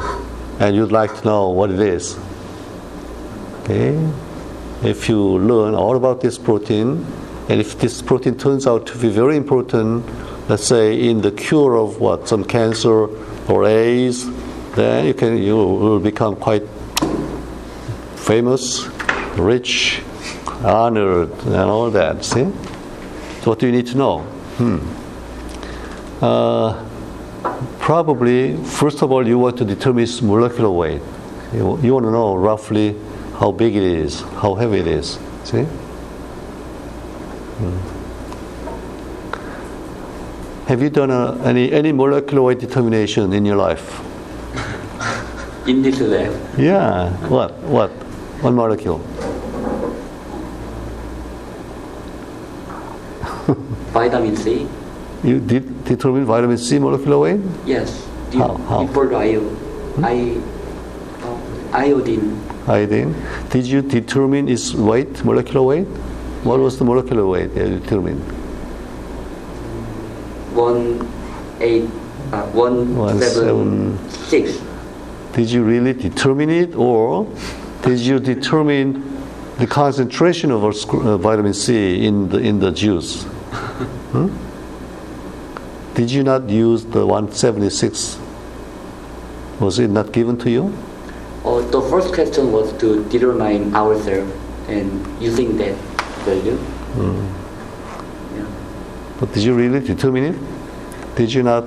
and 0.60 0.76
you'd 0.76 0.92
like 0.92 1.16
to 1.20 1.26
know 1.26 1.50
what 1.50 1.72
it 1.72 1.80
is. 1.80 2.18
Okay? 3.62 3.98
If 4.84 5.08
you 5.08 5.20
learn 5.20 5.76
all 5.76 5.96
about 5.96 6.22
this 6.22 6.38
protein, 6.38 7.06
and 7.50 7.60
if 7.60 7.78
this 7.80 8.02
protein 8.02 8.38
turns 8.38 8.68
out 8.68 8.88
to 8.88 8.98
be 8.98 9.10
very 9.10 9.38
important, 9.38 10.06
let's 10.50 10.66
say 10.66 11.10
in 11.10 11.22
the 11.22 11.32
cure 11.32 11.78
of 11.78 12.00
what 12.00 12.28
some 12.28 12.44
cancer 12.44 13.08
or 13.50 13.66
AIDS, 13.66 14.26
then 14.76 15.06
you 15.06 15.14
can 15.14 15.38
you 15.38 15.56
will 15.56 16.00
become 16.00 16.36
quite 16.36 16.64
famous, 18.16 18.88
rich, 19.38 20.02
honored, 20.64 21.32
and 21.46 21.56
all 21.56 21.90
that. 21.92 22.24
See? 22.24 22.46
So 23.42 23.52
what 23.52 23.60
do 23.60 23.66
you 23.66 23.72
need 23.72 23.88
to 23.88 23.98
know? 23.98 24.20
Hmm. 24.58 24.80
Uh, 26.24 26.86
probably, 27.80 28.56
first 28.64 29.02
of 29.02 29.12
all, 29.12 29.28
you 29.28 29.38
want 29.38 29.58
to 29.58 29.66
determine 29.66 30.04
its 30.04 30.22
molecular 30.22 30.70
weight. 30.72 31.02
You, 31.54 31.78
you 31.82 31.94
want 31.94 32.06
to 32.06 32.12
know 32.12 32.36
roughly 32.36 32.96
how 33.38 33.52
big 33.52 33.76
it 33.76 33.84
is, 33.84 34.22
how 34.22 34.56
heavy 34.56 34.80
it 34.80 34.88
is. 34.88 35.20
See? 35.44 35.64
Hmm. 37.60 37.78
Have 40.68 40.82
you 40.82 40.90
done 40.90 41.12
a, 41.12 41.38
any, 41.44 41.72
any 41.74 41.92
molecular 41.92 42.42
weight 42.42 42.60
determination 42.60 43.34
in 43.34 43.46
your 43.46 43.58
life? 43.58 44.02
In 45.68 45.82
this 45.82 46.00
lab, 46.00 46.34
Yeah. 46.58 47.10
What? 47.28 47.54
What? 47.64 47.92
One 48.42 48.56
molecule. 48.56 49.00
Vitamin 53.94 54.36
C. 54.36 54.68
You 55.24 55.40
did 55.40 55.86
determine 55.86 56.26
vitamin 56.26 56.58
C 56.58 56.80
molecular 56.80 57.18
weight? 57.20 57.40
Yes. 57.66 58.06
The- 58.32 58.40
How- 58.40 58.58
how? 58.68 58.80
IO, 59.22 59.42
I, 60.02 60.38
uh, 61.24 61.78
iodine 61.78 62.42
Iodine. 62.68 63.14
Did 63.50 63.66
you 63.68 63.82
determine 63.82 64.48
its 64.50 64.74
weight, 64.74 65.24
molecular 65.24 65.62
weight? 65.62 65.88
What 66.44 66.60
was 66.60 66.78
the 66.80 66.86
molecular 66.86 67.26
weight 67.26 67.54
that 67.56 67.68
you 67.70 67.80
determined? 67.80 68.22
one 70.54 71.08
eight, 71.62 71.90
uh, 72.32 72.44
one, 72.54 72.96
One 72.96 73.20
seven, 73.20 73.98
six. 74.10 74.60
Did 75.34 75.50
you 75.50 75.64
really 75.64 75.94
determine 75.94 76.50
it, 76.50 76.76
or 76.76 77.26
did 77.82 78.00
you 78.00 78.20
determine 78.20 79.02
the 79.58 79.66
concentration 79.68 80.52
of 80.52 80.64
uh, 80.64 81.18
vitamin 81.18 81.54
C 81.54 82.06
in 82.06 82.30
the 82.30 82.38
in 82.38 82.60
the 82.60 82.72
juice? 82.72 83.26
Hmm? 83.54 84.30
Did 85.96 86.12
you 86.12 86.24
not 86.24 86.50
use 86.50 86.86
the 86.86 87.06
176? 87.06 88.18
Was 89.60 89.80
it 89.80 89.90
not 89.90 90.12
given 90.12 90.38
to 90.40 90.50
you? 90.50 90.74
Uh, 91.46 91.62
the 91.70 91.82
first 91.82 92.14
question 92.14 92.52
was 92.52 92.74
to 92.80 93.04
determine 93.10 93.76
ourselves 93.76 94.32
and 94.68 95.22
using 95.22 95.58
that 95.58 95.76
value. 96.26 96.58
Yeah. 98.36 98.48
But 99.20 99.34
did 99.34 99.44
you 99.44 99.54
really 99.54 99.80
determine 99.80 100.24
it? 100.24 101.16
Did 101.16 101.34
you 101.34 101.44
not 101.44 101.66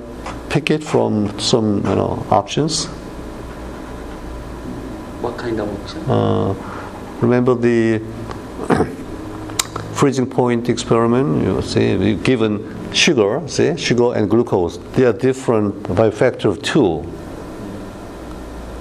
pick 0.49 0.71
it 0.71 0.83
from 0.83 1.39
some 1.39 1.77
you 1.77 1.95
know 1.95 2.25
options? 2.29 2.85
What 5.21 5.37
kind 5.37 5.59
of 5.59 5.69
option? 5.81 6.01
Uh, 6.09 6.53
remember 7.21 7.55
the 7.55 8.01
freezing 9.97 10.29
point 10.29 10.69
experiment? 10.69 11.43
You 11.43 11.61
see, 11.63 11.97
we 11.97 12.13
given 12.15 12.93
sugar, 12.93 13.41
see, 13.47 13.75
sugar 13.77 14.13
and 14.13 14.29
glucose, 14.29 14.77
they 14.93 15.05
are 15.05 15.13
different 15.13 15.95
by 15.95 16.07
a 16.07 16.11
factor 16.11 16.49
of 16.49 16.61
two. 16.61 17.03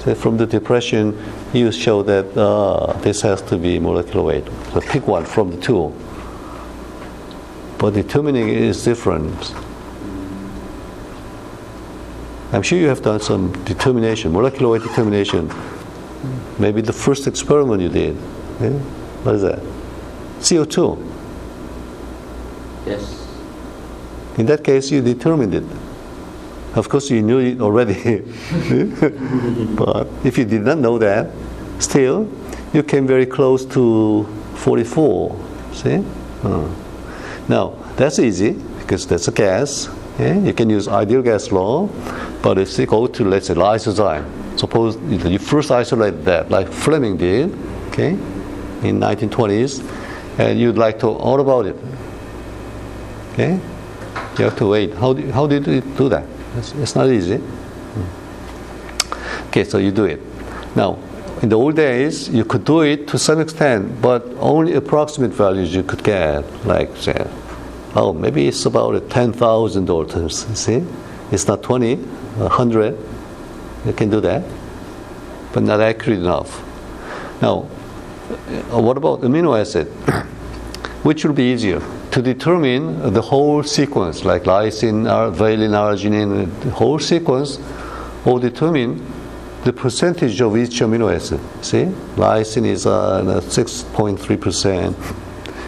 So 0.01 0.15
from 0.15 0.37
the 0.37 0.47
depression, 0.47 1.19
you 1.55 1.73
show 1.73 2.03
that 2.03 2.37
uh, 2.37 2.93
this 3.01 3.23
has 3.23 3.41
to 3.43 3.57
be 3.57 3.79
molecular 3.79 4.23
weight. 4.23 4.45
So 4.73 4.81
pick 4.83 5.07
one 5.07 5.25
from 5.25 5.53
the 5.53 5.57
two. 5.57 5.95
But 7.79 7.95
determining 7.95 8.51
is 8.51 8.85
different. 8.85 9.55
I'm 12.53 12.63
sure 12.63 12.79
you 12.79 12.89
have 12.89 13.03
done 13.03 13.21
some 13.21 13.53
determination, 13.65 14.33
molecular 14.33 14.73
weight 14.73 14.83
determination. 14.83 15.51
Maybe 16.59 16.83
the 16.83 16.93
first 16.93 17.27
experiment 17.27 17.81
you 17.81 17.89
did. 17.89 18.17
Yeah? 18.61 18.71
What 19.25 19.35
is 19.35 19.43
that? 19.43 19.61
CO2. 20.41 21.16
Yes. 22.87 23.27
In 24.39 24.47
that 24.47 24.63
case, 24.63 24.91
you 24.91 25.03
determined 25.03 25.55
it. 25.55 25.65
Of 26.75 26.89
course, 26.89 27.11
you 27.11 27.23
knew 27.23 27.39
it 27.39 27.61
already. 27.61 28.21
but 29.77 30.07
if 30.25 30.37
you 30.37 30.45
did 30.45 30.63
not 30.63 30.79
know 30.79 30.99
that, 30.99 31.31
still, 31.79 32.29
you 32.73 32.83
came 32.83 33.07
very 33.07 33.27
close 33.27 33.65
to 33.67 34.25
44. 34.57 35.37
See? 35.73 36.05
Uh. 36.43 36.69
Now, 37.49 37.75
that's 37.97 38.19
easy 38.19 38.53
because 38.79 39.07
that's 39.07 39.29
a 39.29 39.33
gas. 39.33 39.89
Yeah? 40.19 40.39
You 40.39 40.53
can 40.53 40.69
use 40.69 40.87
ideal 40.87 41.23
gas 41.23 41.51
law. 41.51 41.89
But 42.43 42.59
if 42.59 42.79
you 42.79 42.87
go 42.87 43.07
to, 43.07 43.25
let's 43.25 43.47
say, 43.47 43.55
lysozyme, 43.55 44.59
suppose 44.59 44.97
you 45.09 45.19
you 45.31 45.39
first 45.39 45.71
isolate 45.71 46.25
that, 46.25 46.51
like 46.51 46.69
Fleming 46.69 47.17
did, 47.17 47.53
okay, 47.89 48.11
in 48.83 49.01
1920s, 49.01 49.83
and 50.39 50.61
you'd 50.61 50.79
like 50.79 50.99
to 51.01 51.09
all 51.09 51.41
about 51.41 51.67
it. 51.67 51.77
Okay? 53.37 53.61
You 54.39 54.45
have 54.45 54.57
to 54.57 54.67
wait. 54.67 54.95
How, 54.95 55.13
do, 55.13 55.31
how 55.31 55.47
did 55.47 55.67
you 55.67 55.83
do 55.83 56.09
that? 56.09 56.25
It's, 56.57 56.73
it's 56.73 56.95
not 56.95 57.11
easy. 57.11 57.39
Okay, 59.49 59.63
so 59.65 59.77
you 59.77 59.91
do 59.91 60.07
it. 60.07 60.21
Now, 60.75 60.99
in 61.43 61.51
the 61.51 61.57
old 61.57 61.77
days, 61.77 62.31
you 62.31 62.47
could 62.47 62.65
do 62.65 62.81
it 62.81 63.07
to 63.09 63.19
some 63.19 63.41
extent, 63.41 64.01
but 64.01 64.25
only 64.39 64.73
approximate 64.73 65.33
values 65.33 65.75
you 65.75 65.83
could 65.83 66.03
get, 66.03 66.45
like 66.65 66.97
say, 66.97 67.27
oh, 67.95 68.15
maybe 68.15 68.49
it's 68.49 68.65
about 68.65 69.11
10,000 69.11 69.87
daltons. 69.87 70.49
You 70.49 70.57
see, 70.57 70.85
it's 71.31 71.47
not 71.47 71.63
20, 71.63 71.97
100. 71.97 72.99
You 73.85 73.93
can 73.93 74.09
do 74.09 74.23
that, 74.23 74.45
but 75.53 75.63
not 75.63 75.83
accurate 75.83 76.21
enough. 76.21 76.63
Now, 77.43 77.69
uh, 78.73 78.81
what 78.81 78.97
about 78.97 79.21
amino 79.21 79.61
acid? 79.61 79.89
Which 81.05 81.23
will 81.23 81.35
be 81.35 81.53
easier? 81.53 81.83
To 82.17 82.23
determine 82.23 83.13
the 83.13 83.21
whole 83.21 83.63
sequence, 83.63 84.25
like 84.25 84.45
lysine, 84.45 85.07
ar- 85.07 85.31
valine, 85.31 85.73
arginine, 85.73 86.49
the 86.63 86.71
whole 86.71 86.99
sequence, 86.99 87.59
or 88.25 88.41
determine 88.41 89.05
the 89.65 89.73
percentage 89.75 90.41
of 90.41 90.57
each 90.57 90.81
amino 90.81 91.15
acid. 91.15 91.41
See, 91.61 91.85
lysine 92.17 92.69
is 92.69 92.87
uh, 92.87 93.23
6.3%, 93.23 94.95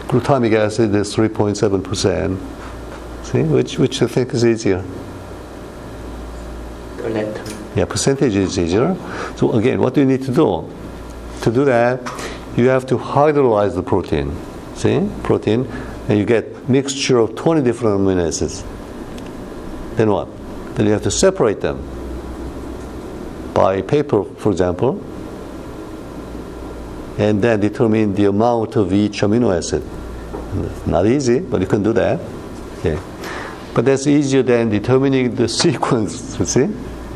glutamic 0.07 0.55
acid 0.55 0.95
is 0.95 1.15
3.7%. 1.15 2.39
See, 3.27 3.43
which 3.43 3.77
which 3.77 4.01
you 4.01 4.07
think 4.07 4.33
is 4.33 4.43
easier? 4.43 4.83
The. 6.97 7.59
Yeah, 7.75 7.85
percentage 7.85 8.35
is 8.35 8.57
easier. 8.57 8.97
So 9.35 9.51
again, 9.51 9.79
what 9.79 9.93
do 9.93 10.01
you 10.01 10.07
need 10.07 10.23
to 10.23 10.31
do? 10.31 10.67
To 11.43 11.51
do 11.51 11.63
that, 11.65 12.01
you 12.57 12.69
have 12.69 12.87
to 12.87 12.97
hydrolyze 12.97 13.75
the 13.75 13.83
protein. 13.83 14.35
See, 14.73 15.07
protein, 15.21 15.67
and 16.09 16.17
you 16.17 16.25
get 16.25 16.67
mixture 16.67 17.19
of 17.19 17.35
20 17.35 17.61
different 17.61 18.01
amino 18.01 18.27
acids. 18.27 18.63
Then 19.95 20.09
what? 20.09 20.27
Then 20.75 20.87
you 20.87 20.91
have 20.91 21.03
to 21.03 21.11
separate 21.11 21.61
them 21.61 21.77
by 23.53 23.81
paper, 23.83 24.23
for 24.23 24.51
example, 24.51 24.99
and 27.19 27.41
then 27.41 27.59
determine 27.59 28.15
the 28.15 28.25
amount 28.25 28.75
of 28.75 28.91
each 28.91 29.21
amino 29.21 29.55
acid. 29.55 29.83
Not 30.87 31.05
easy, 31.05 31.39
but 31.39 31.61
you 31.61 31.67
can 31.67 31.83
do 31.83 31.93
that. 31.93 32.19
Okay. 32.79 32.99
But 33.75 33.85
that's 33.85 34.07
easier 34.07 34.41
than 34.41 34.69
determining 34.69 35.35
the 35.35 35.47
sequence, 35.63 36.39
you 36.39 36.45
see? 36.45 36.67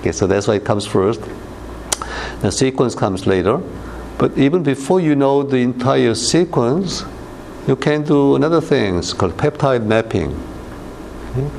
Okay, 0.01 0.11
so 0.11 0.27
that's 0.27 0.47
why 0.47 0.55
it 0.55 0.65
comes 0.65 0.85
first. 0.85 1.21
The 2.41 2.51
sequence 2.51 2.93
comes 2.93 3.25
later. 3.25 3.59
But 4.19 4.37
even 4.37 4.61
before 4.61 4.99
you 4.99 5.15
know 5.15 5.41
the 5.41 5.57
entire 5.57 6.13
sequence, 6.13 7.03
you 7.67 7.75
can 7.75 8.03
do 8.03 8.35
another 8.35 8.61
thing. 8.61 8.97
It's 8.97 9.13
called 9.13 9.37
peptide 9.37 9.85
mapping. 9.85 10.31
Okay? 11.31 11.49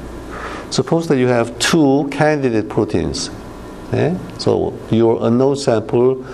Suppose 0.71 1.09
that 1.09 1.19
you 1.19 1.29
have 1.29 1.59
two 1.59 2.09
candidate 2.11 2.69
proteins. 2.69 3.31
Okay? 3.89 4.17
So 4.39 4.79
your 4.91 5.27
unknown 5.27 5.57
sample 5.57 6.25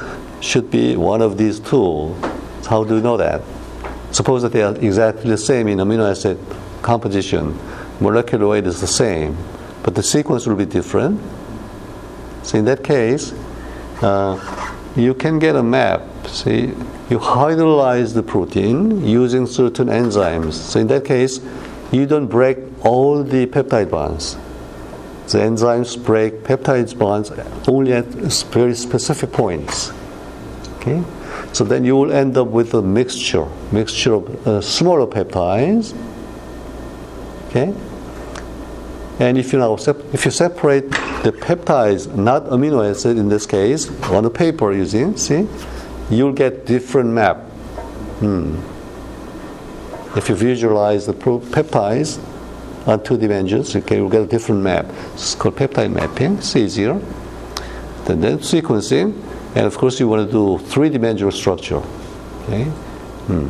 should 0.41 0.71
be 0.71 0.97
one 0.97 1.23
of 1.23 1.37
these 1.37 1.61
two. 1.61 2.15
How 2.69 2.85
do 2.85 2.97
you 2.97 3.01
know 3.01 3.17
that? 3.17 3.43
Suppose 4.13 4.43
that 4.43 4.53
they 4.53 4.63
are 4.63 4.75
exactly 4.77 5.31
the 5.31 5.39
same 5.39 5.69
in 5.69 5.79
amino 5.79 6.11
acid 6.11 6.39
composition. 6.83 7.57
Molecular 8.01 8.49
weight 8.49 8.67
is 8.67 8.81
the 8.81 8.87
same, 8.87 9.37
but 9.83 9.95
the 9.95 10.03
sequence 10.03 10.47
will 10.47 10.57
be 10.57 10.65
different. 10.65 11.21
So 12.43 12.59
in 12.59 12.65
that 12.65 12.83
case, 12.83 13.33
uh, 14.03 14.39
you 14.97 15.15
can 15.15 15.39
get 15.39 15.55
a 15.55 15.63
map. 15.63 16.03
See, 16.27 16.73
you 17.11 17.19
hydrolyze 17.19 18.15
the 18.15 18.23
protein 18.23 19.05
using 19.05 19.45
certain 19.45 19.89
enzymes. 19.89 20.53
So 20.53 20.79
in 20.79 20.87
that 20.87 21.05
case, 21.05 21.41
you 21.91 22.07
don't 22.07 22.29
break 22.29 22.59
all 22.85 23.25
the 23.25 23.47
peptide 23.47 23.91
bonds. 23.91 24.37
The 25.27 25.39
enzymes 25.39 26.03
break 26.03 26.45
peptide 26.45 26.97
bonds 26.97 27.33
only 27.69 27.93
at 27.93 28.05
very 28.07 28.75
specific 28.75 29.33
points. 29.33 29.93
Okay, 30.77 31.03
so 31.53 31.65
then 31.65 31.85
you 31.85 31.97
will 31.97 32.13
end 32.13 32.37
up 32.39 32.47
with 32.47 32.75
a 32.75 32.83
mixture, 32.83 33.47
mixture 33.71 34.15
of 34.15 34.47
uh, 34.47 34.61
smaller 34.61 35.07
peptides. 35.07 35.95
Okay, 37.49 37.75
and 39.19 39.37
if 39.37 39.53
you 39.53 39.59
now 39.59 39.77
sep- 39.77 40.15
if 40.15 40.25
you 40.25 40.31
separate 40.31 40.91
the 41.23 41.33
peptides, 41.33 42.13
not 42.15 42.45
amino 42.45 42.89
acid 42.89 43.19
in 43.19 43.29
this 43.29 43.47
case, 43.47 43.91
on 44.05 44.23
the 44.23 44.31
paper 44.31 44.73
using, 44.73 45.17
see, 45.17 45.47
you'll 46.11 46.33
get 46.33 46.67
different 46.67 47.11
map. 47.11 47.37
Hmm. 48.21 48.57
If 50.17 50.29
you 50.29 50.35
visualize 50.35 51.07
the 51.07 51.15
peptides 51.15 52.19
on 52.87 53.03
two 53.05 53.17
dimensions, 53.17 53.77
okay, 53.77 53.97
you'll 53.97 54.11
get 54.11 54.23
a 54.23 54.27
different 54.27 54.61
map. 54.61 54.87
It's 55.15 55.35
called 55.37 55.57
peptide 55.57 55.93
mapping. 55.93 56.39
It's 56.39 56.57
easier. 56.57 56.95
Then, 58.07 58.21
then 58.21 58.39
sequencing, 58.39 59.15
and 59.55 59.67
of 59.67 59.79
course 59.79 60.01
you 60.01 60.09
want 60.09 60.27
to 60.27 60.33
do 60.33 60.59
three-dimensional 60.67 61.31
structure. 61.31 61.83
Okay. 62.45 62.65
Hmm. 62.65 63.49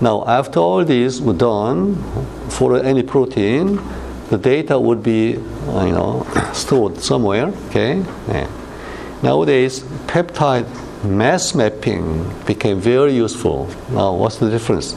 Now, 0.00 0.24
after 0.26 0.60
all 0.60 0.84
these 0.84 1.20
were 1.20 1.32
done 1.32 1.96
for 2.50 2.78
any 2.82 3.02
protein, 3.02 3.80
the 4.28 4.38
data 4.38 4.78
would 4.78 5.02
be, 5.02 5.30
you 5.30 5.38
know, 5.66 6.26
stored 6.52 6.98
somewhere. 6.98 7.46
Okay. 7.68 8.04
Yeah. 8.28 8.48
Nowadays, 9.22 9.80
peptide 10.06 10.66
mass 11.04 11.54
mapping 11.54 12.28
became 12.46 12.80
very 12.80 13.14
useful. 13.14 13.68
Now, 13.90 14.14
what's 14.14 14.38
the 14.38 14.50
difference? 14.50 14.94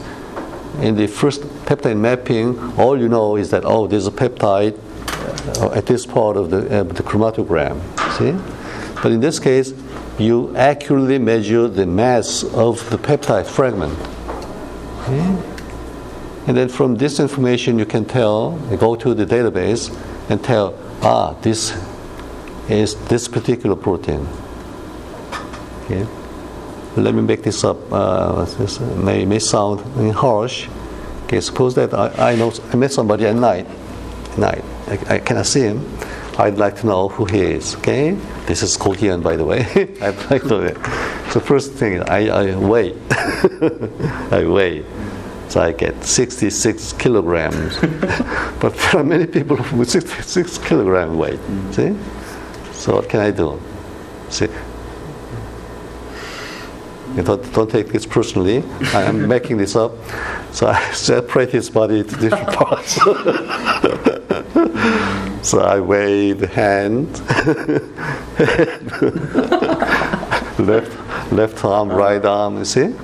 In 0.80 0.96
the 0.96 1.06
first 1.06 1.42
peptide 1.66 1.96
mapping, 1.96 2.58
all 2.78 2.98
you 2.98 3.08
know 3.08 3.36
is 3.36 3.50
that 3.50 3.64
oh, 3.64 3.86
there's 3.86 4.06
a 4.06 4.10
peptide 4.10 4.78
uh, 5.60 5.72
at 5.72 5.86
this 5.86 6.06
part 6.06 6.36
of 6.36 6.50
the, 6.50 6.80
uh, 6.80 6.82
the 6.84 7.02
chromatogram. 7.02 7.80
See, 8.16 8.32
but 9.02 9.12
in 9.12 9.20
this 9.20 9.38
case, 9.38 9.72
you 10.18 10.54
accurately 10.56 11.18
measure 11.18 11.68
the 11.68 11.86
mass 11.86 12.44
of 12.44 12.88
the 12.90 12.98
peptide 12.98 13.46
fragment. 13.46 13.98
And 16.46 16.56
then 16.56 16.68
from 16.68 16.96
this 16.96 17.20
information, 17.20 17.78
you 17.78 17.86
can 17.86 18.04
tell, 18.04 18.60
you 18.70 18.76
go 18.76 18.96
to 18.96 19.14
the 19.14 19.26
database 19.26 19.94
and 20.30 20.42
tell, 20.42 20.78
ah, 21.02 21.34
this 21.42 21.76
is 22.68 22.94
this 23.06 23.28
particular 23.28 23.76
protein. 23.76 24.26
Okay. 25.90 26.06
Let 26.96 27.14
me 27.14 27.22
make 27.22 27.42
this 27.42 27.64
up. 27.64 27.78
Uh, 27.90 28.44
this 28.44 28.78
may, 28.78 29.24
may 29.24 29.40
sound 29.40 29.80
harsh. 30.14 30.68
Okay, 31.24 31.40
suppose 31.40 31.74
that 31.74 31.92
I, 31.94 32.32
I 32.32 32.36
know 32.36 32.52
I 32.72 32.76
met 32.76 32.92
somebody 32.92 33.26
at 33.26 33.34
night. 33.34 33.66
Night, 34.38 34.62
I, 34.86 35.14
I 35.14 35.18
cannot 35.18 35.46
see 35.46 35.62
him. 35.62 35.84
I'd 36.38 36.58
like 36.58 36.76
to 36.76 36.86
know 36.86 37.08
who 37.08 37.24
he 37.24 37.40
is. 37.40 37.74
Okay, 37.76 38.12
this 38.46 38.62
is 38.62 38.76
Kogian, 38.76 39.20
by 39.20 39.34
the 39.34 39.44
way. 39.44 39.60
I'd 40.00 40.30
like 40.30 40.42
to 40.42 40.48
know. 40.48 40.74
So 41.30 41.40
first 41.40 41.72
thing, 41.72 42.02
I, 42.04 42.28
I 42.28 42.56
weigh. 42.56 42.94
I 44.30 44.44
weigh. 44.46 44.84
So 45.48 45.60
I 45.60 45.72
get 45.72 46.04
66 46.04 46.92
kilograms. 46.94 47.78
but 48.60 48.74
there 48.76 48.96
are 48.98 49.04
many 49.04 49.26
people 49.26 49.56
with 49.76 49.90
66 49.90 50.58
kilogram 50.58 51.18
weight. 51.18 51.40
See? 51.72 51.96
So 52.72 52.94
what 52.94 53.08
can 53.08 53.20
I 53.20 53.32
do? 53.32 53.60
See? 54.28 54.46
Don't, 57.16 57.52
don't 57.52 57.70
take 57.70 57.88
this 57.88 58.06
personally. 58.06 58.62
I 58.94 59.02
am 59.02 59.26
making 59.26 59.58
this 59.58 59.76
up. 59.76 59.92
So 60.52 60.68
I 60.68 60.90
separate 60.92 61.50
his 61.50 61.68
body 61.68 62.00
into 62.00 62.16
different 62.16 62.48
parts. 62.52 62.94
so 65.48 65.60
I 65.60 65.80
weigh 65.80 66.32
the 66.32 66.46
hand, 66.46 67.10
left, 70.58 71.32
left 71.32 71.64
arm, 71.64 71.88
right 71.88 72.24
arm, 72.24 72.58
you 72.58 72.64
see? 72.64 72.94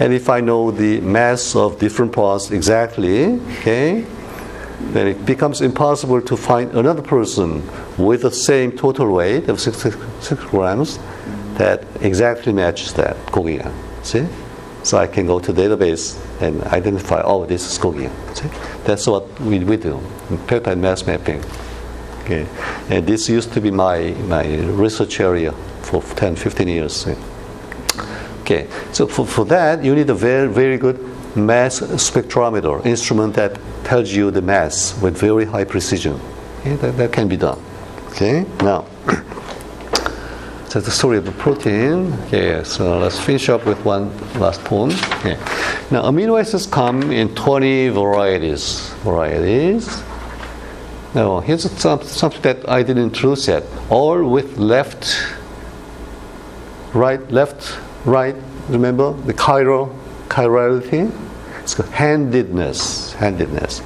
And 0.00 0.12
if 0.12 0.28
I 0.28 0.40
know 0.40 0.70
the 0.70 1.00
mass 1.00 1.54
of 1.54 1.78
different 1.78 2.12
parts 2.12 2.50
exactly, 2.50 3.40
okay, 3.58 4.04
then 4.92 5.06
it 5.06 5.24
becomes 5.24 5.60
impossible 5.60 6.20
to 6.22 6.36
find 6.36 6.72
another 6.72 7.02
person 7.02 7.62
with 7.96 8.22
the 8.22 8.30
same 8.30 8.72
total 8.72 9.12
weight 9.12 9.48
of 9.48 9.60
6, 9.60 9.96
six 10.20 10.44
grams 10.44 10.98
that 11.58 11.84
exactly 12.00 12.52
matches 12.52 12.92
that 12.94 13.16
Kogian. 13.26 13.72
See? 14.02 14.26
So 14.82 14.98
I 14.98 15.06
can 15.06 15.26
go 15.26 15.38
to 15.40 15.52
database 15.52 16.18
and 16.42 16.62
identify, 16.64 17.22
oh, 17.24 17.46
this 17.46 17.64
is. 17.64 17.78
See? 17.78 18.48
That's 18.84 19.06
what 19.06 19.40
we, 19.40 19.58
we 19.60 19.76
do 19.76 20.00
peptide 20.46 20.78
mass 20.78 21.06
mapping. 21.06 21.42
Okay. 22.22 22.46
And 22.90 23.06
this 23.06 23.28
used 23.28 23.52
to 23.52 23.60
be 23.60 23.70
my, 23.70 24.10
my 24.28 24.56
research 24.66 25.20
area 25.20 25.52
for 25.82 26.02
10, 26.02 26.36
15 26.36 26.68
years. 26.68 26.96
See? 26.96 27.14
Okay, 28.44 28.68
so 28.92 29.06
for, 29.06 29.26
for 29.26 29.46
that, 29.46 29.82
you 29.82 29.94
need 29.94 30.10
a 30.10 30.14
very, 30.14 30.48
very 30.48 30.76
good 30.76 31.00
mass 31.34 31.80
spectrometer, 31.80 32.84
instrument 32.84 33.34
that 33.36 33.58
tells 33.84 34.12
you 34.12 34.30
the 34.30 34.42
mass 34.42 35.00
with 35.00 35.16
very 35.16 35.46
high 35.46 35.64
precision. 35.64 36.20
Okay, 36.60 36.76
that, 36.76 36.96
that 36.98 37.10
can 37.10 37.26
be 37.26 37.38
done. 37.38 37.58
Okay, 38.08 38.44
now, 38.60 38.84
that's 40.74 40.86
the 40.86 40.90
story 40.90 41.18
of 41.18 41.24
the 41.24 41.30
protein. 41.30 42.12
Okay, 42.24 42.64
so 42.64 42.98
let's 42.98 43.20
finish 43.20 43.48
up 43.48 43.64
with 43.64 43.78
one 43.84 44.10
last 44.40 44.64
poem. 44.64 44.90
Okay. 45.20 45.36
Now, 45.92 46.02
amino 46.02 46.40
acids 46.40 46.66
come 46.66 47.12
in 47.12 47.32
20 47.36 47.90
varieties. 47.90 48.88
Varieties. 49.04 50.02
Now, 51.14 51.38
here's 51.38 51.70
some, 51.70 52.02
something 52.02 52.42
that 52.42 52.68
I 52.68 52.82
didn't 52.82 53.04
introduce 53.04 53.46
yet. 53.46 53.62
All 53.88 54.28
with 54.28 54.58
left, 54.58 55.16
right, 56.92 57.22
left, 57.30 57.78
right. 58.04 58.34
Remember 58.68 59.12
the 59.12 59.32
chiral, 59.32 59.96
chirality? 60.28 61.08
It's 61.62 61.76
called 61.76 61.90
handedness. 61.90 63.12
Handedness. 63.12 63.80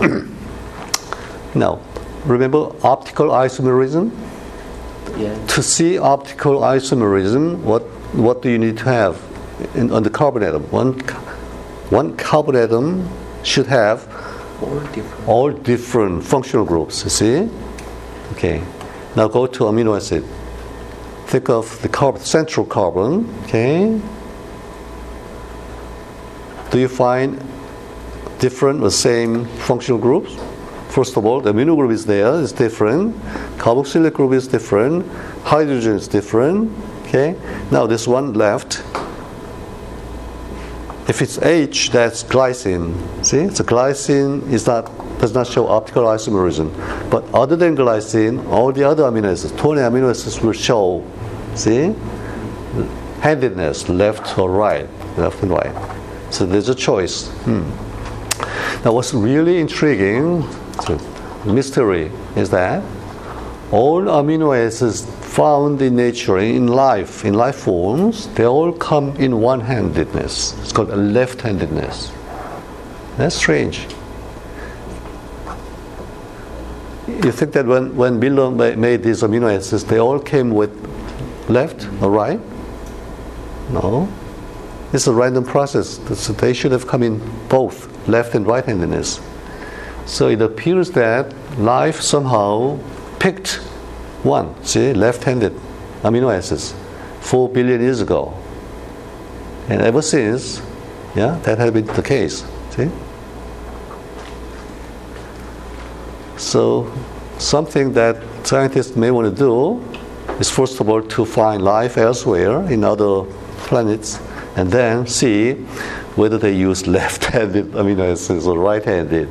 now, 1.54 1.78
remember 2.24 2.72
optical 2.82 3.28
isomerism? 3.28 4.10
Yeah. 5.18 5.46
To 5.54 5.62
see 5.62 5.98
optical 5.98 6.60
isomerism, 6.60 7.58
what 7.58 7.82
what 8.14 8.42
do 8.42 8.50
you 8.50 8.58
need 8.58 8.78
to 8.78 8.84
have 8.84 9.20
in, 9.74 9.90
on 9.92 10.02
the 10.02 10.10
carbon 10.10 10.42
atom? 10.42 10.62
One 10.70 10.98
one 11.90 12.16
carbon 12.16 12.56
atom 12.56 13.08
should 13.42 13.66
have 13.66 14.06
All 14.62 14.80
different. 14.92 15.28
all 15.28 15.50
different 15.50 16.24
functional 16.24 16.64
groups. 16.64 17.04
You 17.04 17.10
see? 17.10 17.48
Okay. 18.32 18.62
Now 19.16 19.28
go 19.28 19.46
to 19.46 19.64
amino 19.64 19.96
acid. 19.96 20.24
Think 21.26 21.48
of 21.50 21.80
the 21.82 21.88
carb- 21.88 22.18
central 22.20 22.64
carbon. 22.66 23.28
Okay. 23.44 24.00
Do 26.70 26.78
you 26.78 26.88
find 26.88 27.38
different 28.38 28.82
or 28.82 28.90
same 28.90 29.44
functional 29.66 29.98
groups? 30.00 30.34
First 30.92 31.16
of 31.16 31.24
all, 31.24 31.40
the 31.40 31.54
amino 31.54 31.74
group 31.74 31.90
is 31.90 32.04
there, 32.04 32.38
it's 32.42 32.52
different. 32.52 33.16
Carboxylic 33.56 34.12
group 34.12 34.34
is 34.34 34.46
different. 34.46 35.06
Hydrogen 35.42 35.94
is 35.94 36.06
different. 36.06 36.70
Okay. 37.06 37.34
Now 37.70 37.86
this 37.86 38.06
one 38.06 38.34
left. 38.34 38.82
If 41.08 41.22
it's 41.22 41.38
H, 41.38 41.92
that's 41.92 42.22
glycine. 42.22 42.92
See, 43.24 43.48
so 43.48 43.64
glycine 43.64 44.46
is 44.52 44.66
not 44.66 44.84
does 45.18 45.32
not 45.32 45.46
show 45.46 45.66
optical 45.66 46.02
isomerism. 46.04 46.68
But 47.10 47.24
other 47.32 47.56
than 47.56 47.74
glycine, 47.74 48.46
all 48.48 48.70
the 48.70 48.84
other 48.84 49.04
amino 49.04 49.32
acids, 49.32 49.52
20 49.52 49.80
amino 49.80 50.10
acids 50.10 50.42
will 50.42 50.52
show. 50.52 51.02
See, 51.54 51.94
handedness, 53.20 53.88
left 53.88 54.36
or 54.38 54.50
right, 54.50 54.86
left 55.16 55.42
and 55.42 55.52
right. 55.52 55.74
So 56.30 56.44
there's 56.44 56.68
a 56.68 56.74
choice. 56.74 57.28
Hmm. 57.44 57.62
Now, 58.84 58.92
what's 58.92 59.14
really 59.14 59.58
intriguing, 59.58 60.42
so 60.86 60.98
mystery, 61.44 62.10
is 62.36 62.50
that 62.50 62.82
all 63.70 64.02
amino 64.02 64.54
acids 64.54 65.02
found 65.24 65.80
in 65.80 65.96
nature, 65.96 66.38
in 66.38 66.66
life, 66.66 67.24
in 67.24 67.34
life 67.34 67.56
forms, 67.56 68.28
they 68.34 68.44
all 68.44 68.72
come 68.72 69.16
in 69.16 69.40
one-handedness. 69.40 70.60
It's 70.60 70.72
called 70.72 70.90
a 70.90 70.96
left-handedness. 70.96 72.12
That's 73.16 73.34
strange. 73.34 73.86
You 77.06 77.32
think 77.32 77.52
that 77.52 77.66
when, 77.66 77.96
when 77.96 78.18
Miller 78.18 78.50
made 78.76 79.02
these 79.02 79.22
amino 79.22 79.54
acids, 79.54 79.84
they 79.84 79.98
all 79.98 80.18
came 80.18 80.50
with 80.50 80.70
left 81.48 81.86
or 82.02 82.10
right? 82.10 82.40
No. 83.70 84.08
It's 84.92 85.06
a 85.06 85.12
random 85.12 85.44
process. 85.44 85.98
So 86.18 86.32
they 86.32 86.52
should 86.52 86.72
have 86.72 86.86
come 86.86 87.02
in 87.02 87.20
both 87.48 88.06
left 88.06 88.34
and 88.34 88.46
right 88.46 88.64
handedness. 88.64 89.20
So 90.06 90.28
it 90.28 90.42
appears 90.42 90.90
that 90.92 91.32
life 91.58 92.00
somehow 92.00 92.78
picked 93.18 93.60
one, 94.22 94.62
see, 94.64 94.92
left 94.92 95.24
handed 95.24 95.52
amino 96.02 96.36
acids. 96.36 96.74
4 97.20 97.48
billion 97.48 97.80
years 97.80 98.00
ago. 98.00 98.34
And 99.68 99.80
ever 99.80 100.02
since, 100.02 100.60
yeah, 101.14 101.38
that 101.44 101.58
has 101.58 101.70
been 101.70 101.86
the 101.86 102.02
case. 102.02 102.44
See? 102.70 102.90
So, 106.36 106.92
something 107.38 107.92
that 107.92 108.16
scientists 108.44 108.96
may 108.96 109.10
want 109.10 109.34
to 109.34 109.36
do 109.36 109.80
is 110.40 110.50
first 110.50 110.80
of 110.80 110.88
all 110.88 111.02
to 111.02 111.24
find 111.24 111.62
life 111.62 111.96
elsewhere 111.96 112.62
in 112.70 112.82
other 112.82 113.24
planets 113.58 114.18
and 114.56 114.70
then 114.70 115.06
see 115.06 115.54
whether 116.16 116.38
they 116.38 116.52
use 116.52 116.86
left-handed 116.98 117.72
amino 117.72 118.10
acids 118.10 118.46
or 118.46 118.58
right-handed. 118.58 119.28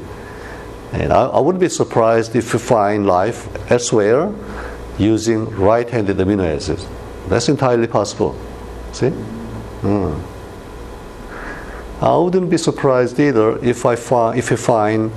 And 0.94 1.14
I, 1.14 1.26
I 1.26 1.40
wouldn't 1.40 1.62
be 1.62 1.70
surprised 1.70 2.36
if 2.36 2.54
we 2.54 2.60
find 2.60 3.06
life 3.06 3.48
elsewhere 3.72 4.34
using 4.98 5.50
right-handed 5.56 6.18
amino 6.18 6.56
acids. 6.56 6.86
That's 7.28 7.50
entirely 7.50 7.88
possible. 7.88 8.36
See? 8.92 9.12
Mm. 9.82 10.22
I 12.02 12.18
wouldn't 12.18 12.50
be 12.50 12.58
surprised 12.58 13.20
either 13.20 13.64
if 13.64 13.86
I 13.86 13.96
find 13.96 14.38
if 14.38 14.50
we 14.50 14.58
find, 14.58 15.12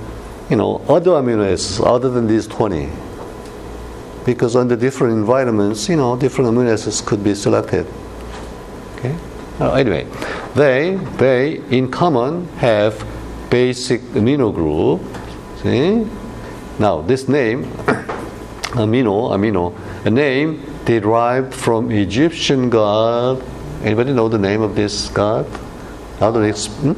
you 0.49 0.55
know, 0.55 0.77
other 0.87 1.11
amino 1.11 1.51
acids 1.51 1.79
other 1.79 2.09
than 2.09 2.27
these 2.27 2.47
20. 2.47 2.89
Because 4.23 4.55
under 4.55 4.75
different 4.75 5.13
environments, 5.13 5.89
you 5.89 5.95
know, 5.95 6.15
different 6.15 6.51
amino 6.51 6.71
acids 6.71 7.01
could 7.01 7.23
be 7.23 7.33
selected. 7.35 7.87
Okay. 8.95 9.15
Uh, 9.59 9.73
anyway, 9.73 10.05
they 10.53 10.95
they 11.17 11.57
in 11.75 11.89
common 11.89 12.47
have 12.57 13.05
basic 13.49 14.01
amino 14.13 14.53
group. 14.53 15.01
Now 15.65 17.01
this 17.01 17.27
name, 17.27 17.63
amino, 18.77 19.33
amino, 19.33 19.73
a 20.05 20.11
name 20.11 20.61
derived 20.85 21.55
from 21.55 21.89
Egyptian 21.89 22.69
god. 22.69 23.43
Anybody 23.81 24.13
know 24.13 24.29
the 24.29 24.37
name 24.37 24.61
of 24.61 24.75
this 24.75 25.09
god? 25.09 25.47
How 26.19 26.31
do 26.31 26.39
they? 26.39 26.51
Hmm? 26.51 26.93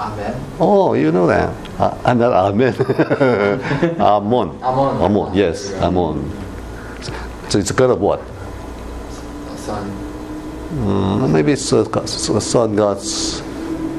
Amen. 0.00 0.34
Oh, 0.58 0.94
you 0.94 1.12
know 1.12 1.28
that. 1.28 1.54
Uh, 1.78 1.96
uh, 2.04 2.14
not 2.14 2.32
Amen. 2.32 2.74
Amon. 4.00 4.50
Amon. 4.62 4.96
Amon. 5.02 5.34
Yes, 5.34 5.72
Amon. 5.74 6.28
So 7.50 7.60
it's 7.60 7.70
a 7.70 7.74
god 7.74 7.90
of 7.90 8.00
what? 8.00 8.18
Sun. 9.56 9.90
Mm, 10.74 11.30
maybe 11.30 11.52
it's 11.52 11.70
a, 11.70 11.82
a 11.82 12.40
sun 12.40 12.74
god's 12.74 13.42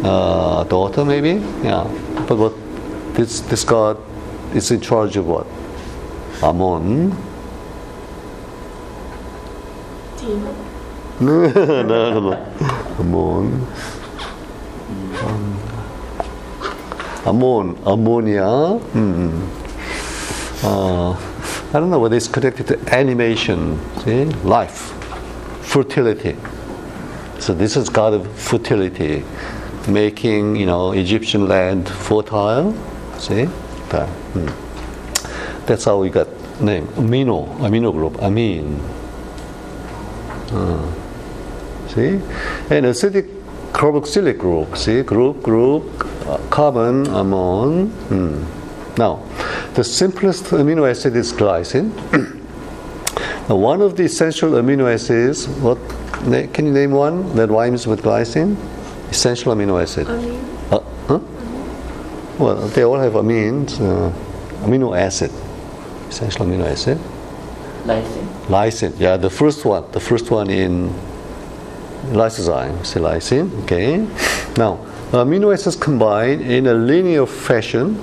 uh, 0.03 0.65
daughter, 0.65 1.05
maybe. 1.05 1.41
Yeah. 1.63 1.87
But 2.27 2.35
what? 2.37 2.53
This 3.15 3.39
this 3.41 3.63
god 3.63 4.08
is 4.55 4.71
in 4.71 4.81
charge 4.81 5.17
of 5.17 5.27
what? 5.27 5.47
Amon. 6.43 7.09
Demon. 10.17 10.55
no, 11.19 11.83
no, 11.83 12.19
no. 12.19 12.33
Amon. 12.99 13.67
Ammon, 17.25 17.77
ammonia. 17.85 18.79
Mm. 18.93 19.47
Uh, 20.63 21.11
I 21.11 21.79
don't 21.79 21.89
know 21.89 21.99
whether 21.99 22.15
it's 22.15 22.29
connected 22.29 22.65
to 22.67 22.95
animation, 22.95 23.77
see, 23.99 24.25
life, 24.43 24.93
fertility. 25.61 26.37
So 27.39 27.53
this 27.53 27.75
is 27.75 27.89
god 27.89 28.13
of 28.13 28.31
fertility, 28.39 29.23
making 29.87 30.55
you 30.55 30.65
know 30.65 30.93
Egyptian 30.93 31.47
land 31.47 31.87
fertile. 31.89 32.73
See, 33.19 33.47
that. 33.89 34.09
mm. 34.33 35.65
That's 35.65 35.85
how 35.85 35.99
we 35.99 36.09
got 36.09 36.27
name 36.61 36.87
amino 36.97 37.47
amino 37.59 37.91
group 37.91 38.21
amine. 38.21 38.79
Uh, 40.51 40.91
see, 41.87 42.15
and 42.73 42.85
acidic 42.85 43.27
carboxylic 43.71 44.37
group. 44.37 44.75
See, 44.75 45.03
group 45.03 45.43
group 45.43 45.83
uh, 46.27 46.37
carbon 46.49 47.07
amon. 47.07 47.87
Hmm. 48.09 48.43
Now, 48.97 49.23
the 49.75 49.83
simplest 49.83 50.45
amino 50.45 50.89
acid 50.89 51.15
is 51.15 51.31
glycine. 51.31 51.93
now, 53.49 53.55
one 53.55 53.81
of 53.81 53.95
the 53.95 54.03
essential 54.03 54.51
amino 54.51 54.91
acids. 54.91 55.47
What 55.47 55.77
can 56.53 56.65
you 56.65 56.73
name 56.73 56.91
one 56.91 57.35
that 57.35 57.49
rhymes 57.49 57.87
with 57.87 58.01
glycine? 58.01 58.57
Essential 59.09 59.53
amino 59.53 59.81
acid. 59.81 60.07
Amine. 60.07 60.38
Well, 62.39 62.55
they 62.69 62.83
all 62.83 62.99
have 62.99 63.13
amines. 63.13 63.79
Uh, 63.79 64.11
amino 64.65 64.97
acid. 64.97 65.31
Essential 66.07 66.45
amino 66.45 66.65
acid. 66.65 66.97
Lysine. 67.85 68.27
Lysine, 68.47 68.99
yeah, 68.99 69.17
the 69.17 69.29
first 69.29 69.65
one, 69.65 69.91
the 69.91 69.99
first 69.99 70.31
one 70.31 70.49
in 70.49 70.93
lysozyme, 72.11 72.85
see 72.85 72.99
lysine, 72.99 73.63
okay. 73.63 73.97
Now, 74.57 74.79
amino 75.11 75.53
acids 75.53 75.75
combine 75.75 76.41
in 76.41 76.67
a 76.67 76.73
linear 76.73 77.25
fashion 77.25 78.01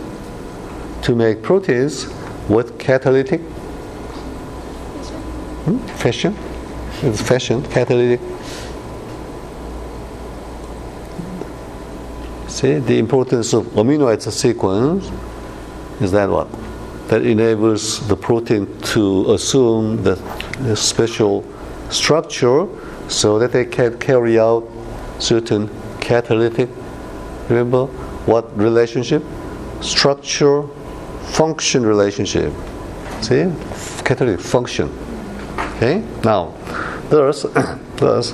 to 1.02 1.14
make 1.14 1.42
proteins 1.42 2.06
with 2.48 2.78
catalytic 2.78 3.40
hmm? 5.64 5.78
fashion. 5.98 6.36
It's 7.02 7.20
fashion, 7.20 7.62
catalytic. 7.64 8.20
See, 12.56 12.78
the 12.78 12.98
importance 12.98 13.52
of 13.52 13.66
amino 13.74 14.10
acid 14.10 14.32
sequence 14.32 15.10
is 16.00 16.10
that 16.12 16.30
what? 16.30 16.48
That 17.08 17.20
enables 17.20 18.08
the 18.08 18.16
protein 18.16 18.80
to 18.94 19.34
assume 19.34 20.02
the, 20.02 20.14
the 20.60 20.74
special 20.74 21.44
structure 21.90 22.66
so 23.10 23.38
that 23.40 23.52
they 23.52 23.66
can 23.66 23.98
carry 23.98 24.38
out 24.38 24.66
certain 25.18 25.68
catalytic. 26.00 26.70
Remember 27.50 27.84
what 28.24 28.56
relationship? 28.56 29.22
Structure, 29.82 30.62
function 31.32 31.84
relationship. 31.84 32.54
See, 33.20 33.52
catalytic 34.02 34.40
function. 34.40 34.88
Okay. 35.58 36.02
Now, 36.24 36.54
thus, 37.10 37.42
thus, 37.96 38.32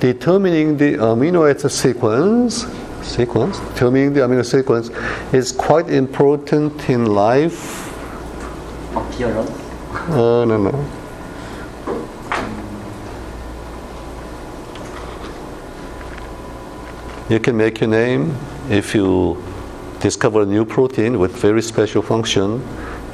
determining 0.00 0.78
the 0.78 0.94
amino 0.94 1.54
acid 1.54 1.70
sequence 1.70 2.64
sequence. 3.08 3.58
Determining 3.60 4.12
the 4.12 4.20
amino 4.20 4.44
sequence 4.44 4.90
is 5.32 5.52
quite 5.52 5.90
important 5.90 6.88
in 6.88 7.06
life. 7.06 7.86
Appearance. 8.96 9.50
uh, 10.10 10.44
no 10.44 10.56
no. 10.56 10.84
You 17.28 17.40
can 17.40 17.56
make 17.56 17.80
your 17.80 17.90
name 17.90 18.34
if 18.70 18.94
you 18.94 19.42
discover 20.00 20.42
a 20.42 20.46
new 20.46 20.64
protein 20.64 21.18
with 21.18 21.36
very 21.36 21.60
special 21.60 22.00
function 22.00 22.62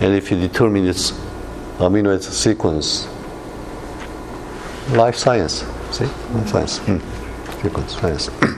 and 0.01 0.15
if 0.15 0.31
you 0.31 0.39
determine 0.39 0.87
its 0.87 1.13
amino 1.79 2.15
acid 2.17 2.33
sequence. 2.33 3.09
Life 4.91 5.17
science. 5.17 5.65
See? 5.91 6.05
Life 6.05 6.49
science. 6.49 6.79
Hmm. 6.79 6.99
sequence 7.63 7.97
science 7.97 8.54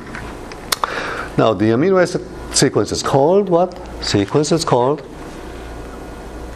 now 1.39 1.53
the 1.53 1.67
amino 1.67 2.03
acid 2.03 2.23
sequence 2.55 2.93
is 2.93 3.03
called 3.03 3.49
what? 3.49 3.79
Sequence 4.03 4.53
is 4.53 4.65
called 4.65 5.03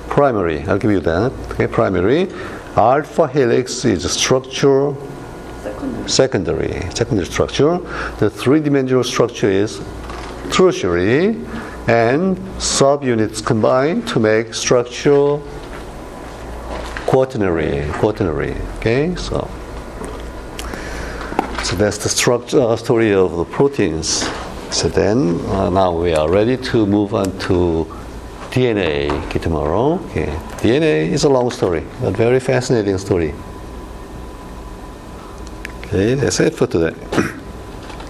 primary. 0.09 0.62
I'll 0.62 0.79
give 0.79 0.90
you 0.90 1.01
that. 1.01 1.33
Okay 1.53 1.66
primary. 1.66 2.29
Alpha 2.77 3.29
helix 3.29 3.85
is 3.85 4.05
a 4.05 4.09
structure 4.09 4.95
Secondary. 5.62 6.09
secondary 6.09 6.90
secondary 6.95 7.27
structure. 7.27 7.79
The 8.19 8.31
three-dimensional 8.31 9.05
structure 9.05 9.51
is 9.51 9.81
tertiary 10.51 11.37
and 11.87 12.37
subunits 12.59 13.45
combine 13.45 14.03
to 14.07 14.19
make 14.19 14.55
structure 14.55 15.38
quaternary 17.07 17.87
quaternary. 17.95 18.55
Okay 18.79 19.14
so 19.16 19.51
so 21.64 21.77
that's 21.77 21.99
the 21.99 22.09
structure 22.09 22.61
uh, 22.61 22.77
story 22.77 23.12
of 23.12 23.37
the 23.37 23.45
proteins 23.45 24.25
so 24.70 24.88
then 24.88 25.40
uh, 25.46 25.68
now 25.70 25.92
we 25.92 26.14
are 26.14 26.30
ready 26.30 26.56
to 26.56 26.87
move 26.87 27.14
on 27.14 27.37
to 27.38 27.87
dna 28.50 29.09
tomorrow. 29.40 29.94
Okay. 30.06 30.26
Dna 30.59 31.11
is 31.11 31.24
a 31.24 31.28
long 31.28 31.50
story 31.50 31.85
but 32.00 32.16
very 32.16 32.40
fascinating 32.40 32.98
story. 32.98 33.35
Okay, 35.85 36.14
that's 36.14 36.40
it 36.40 36.54
for 36.54 36.66
today. 36.66 36.94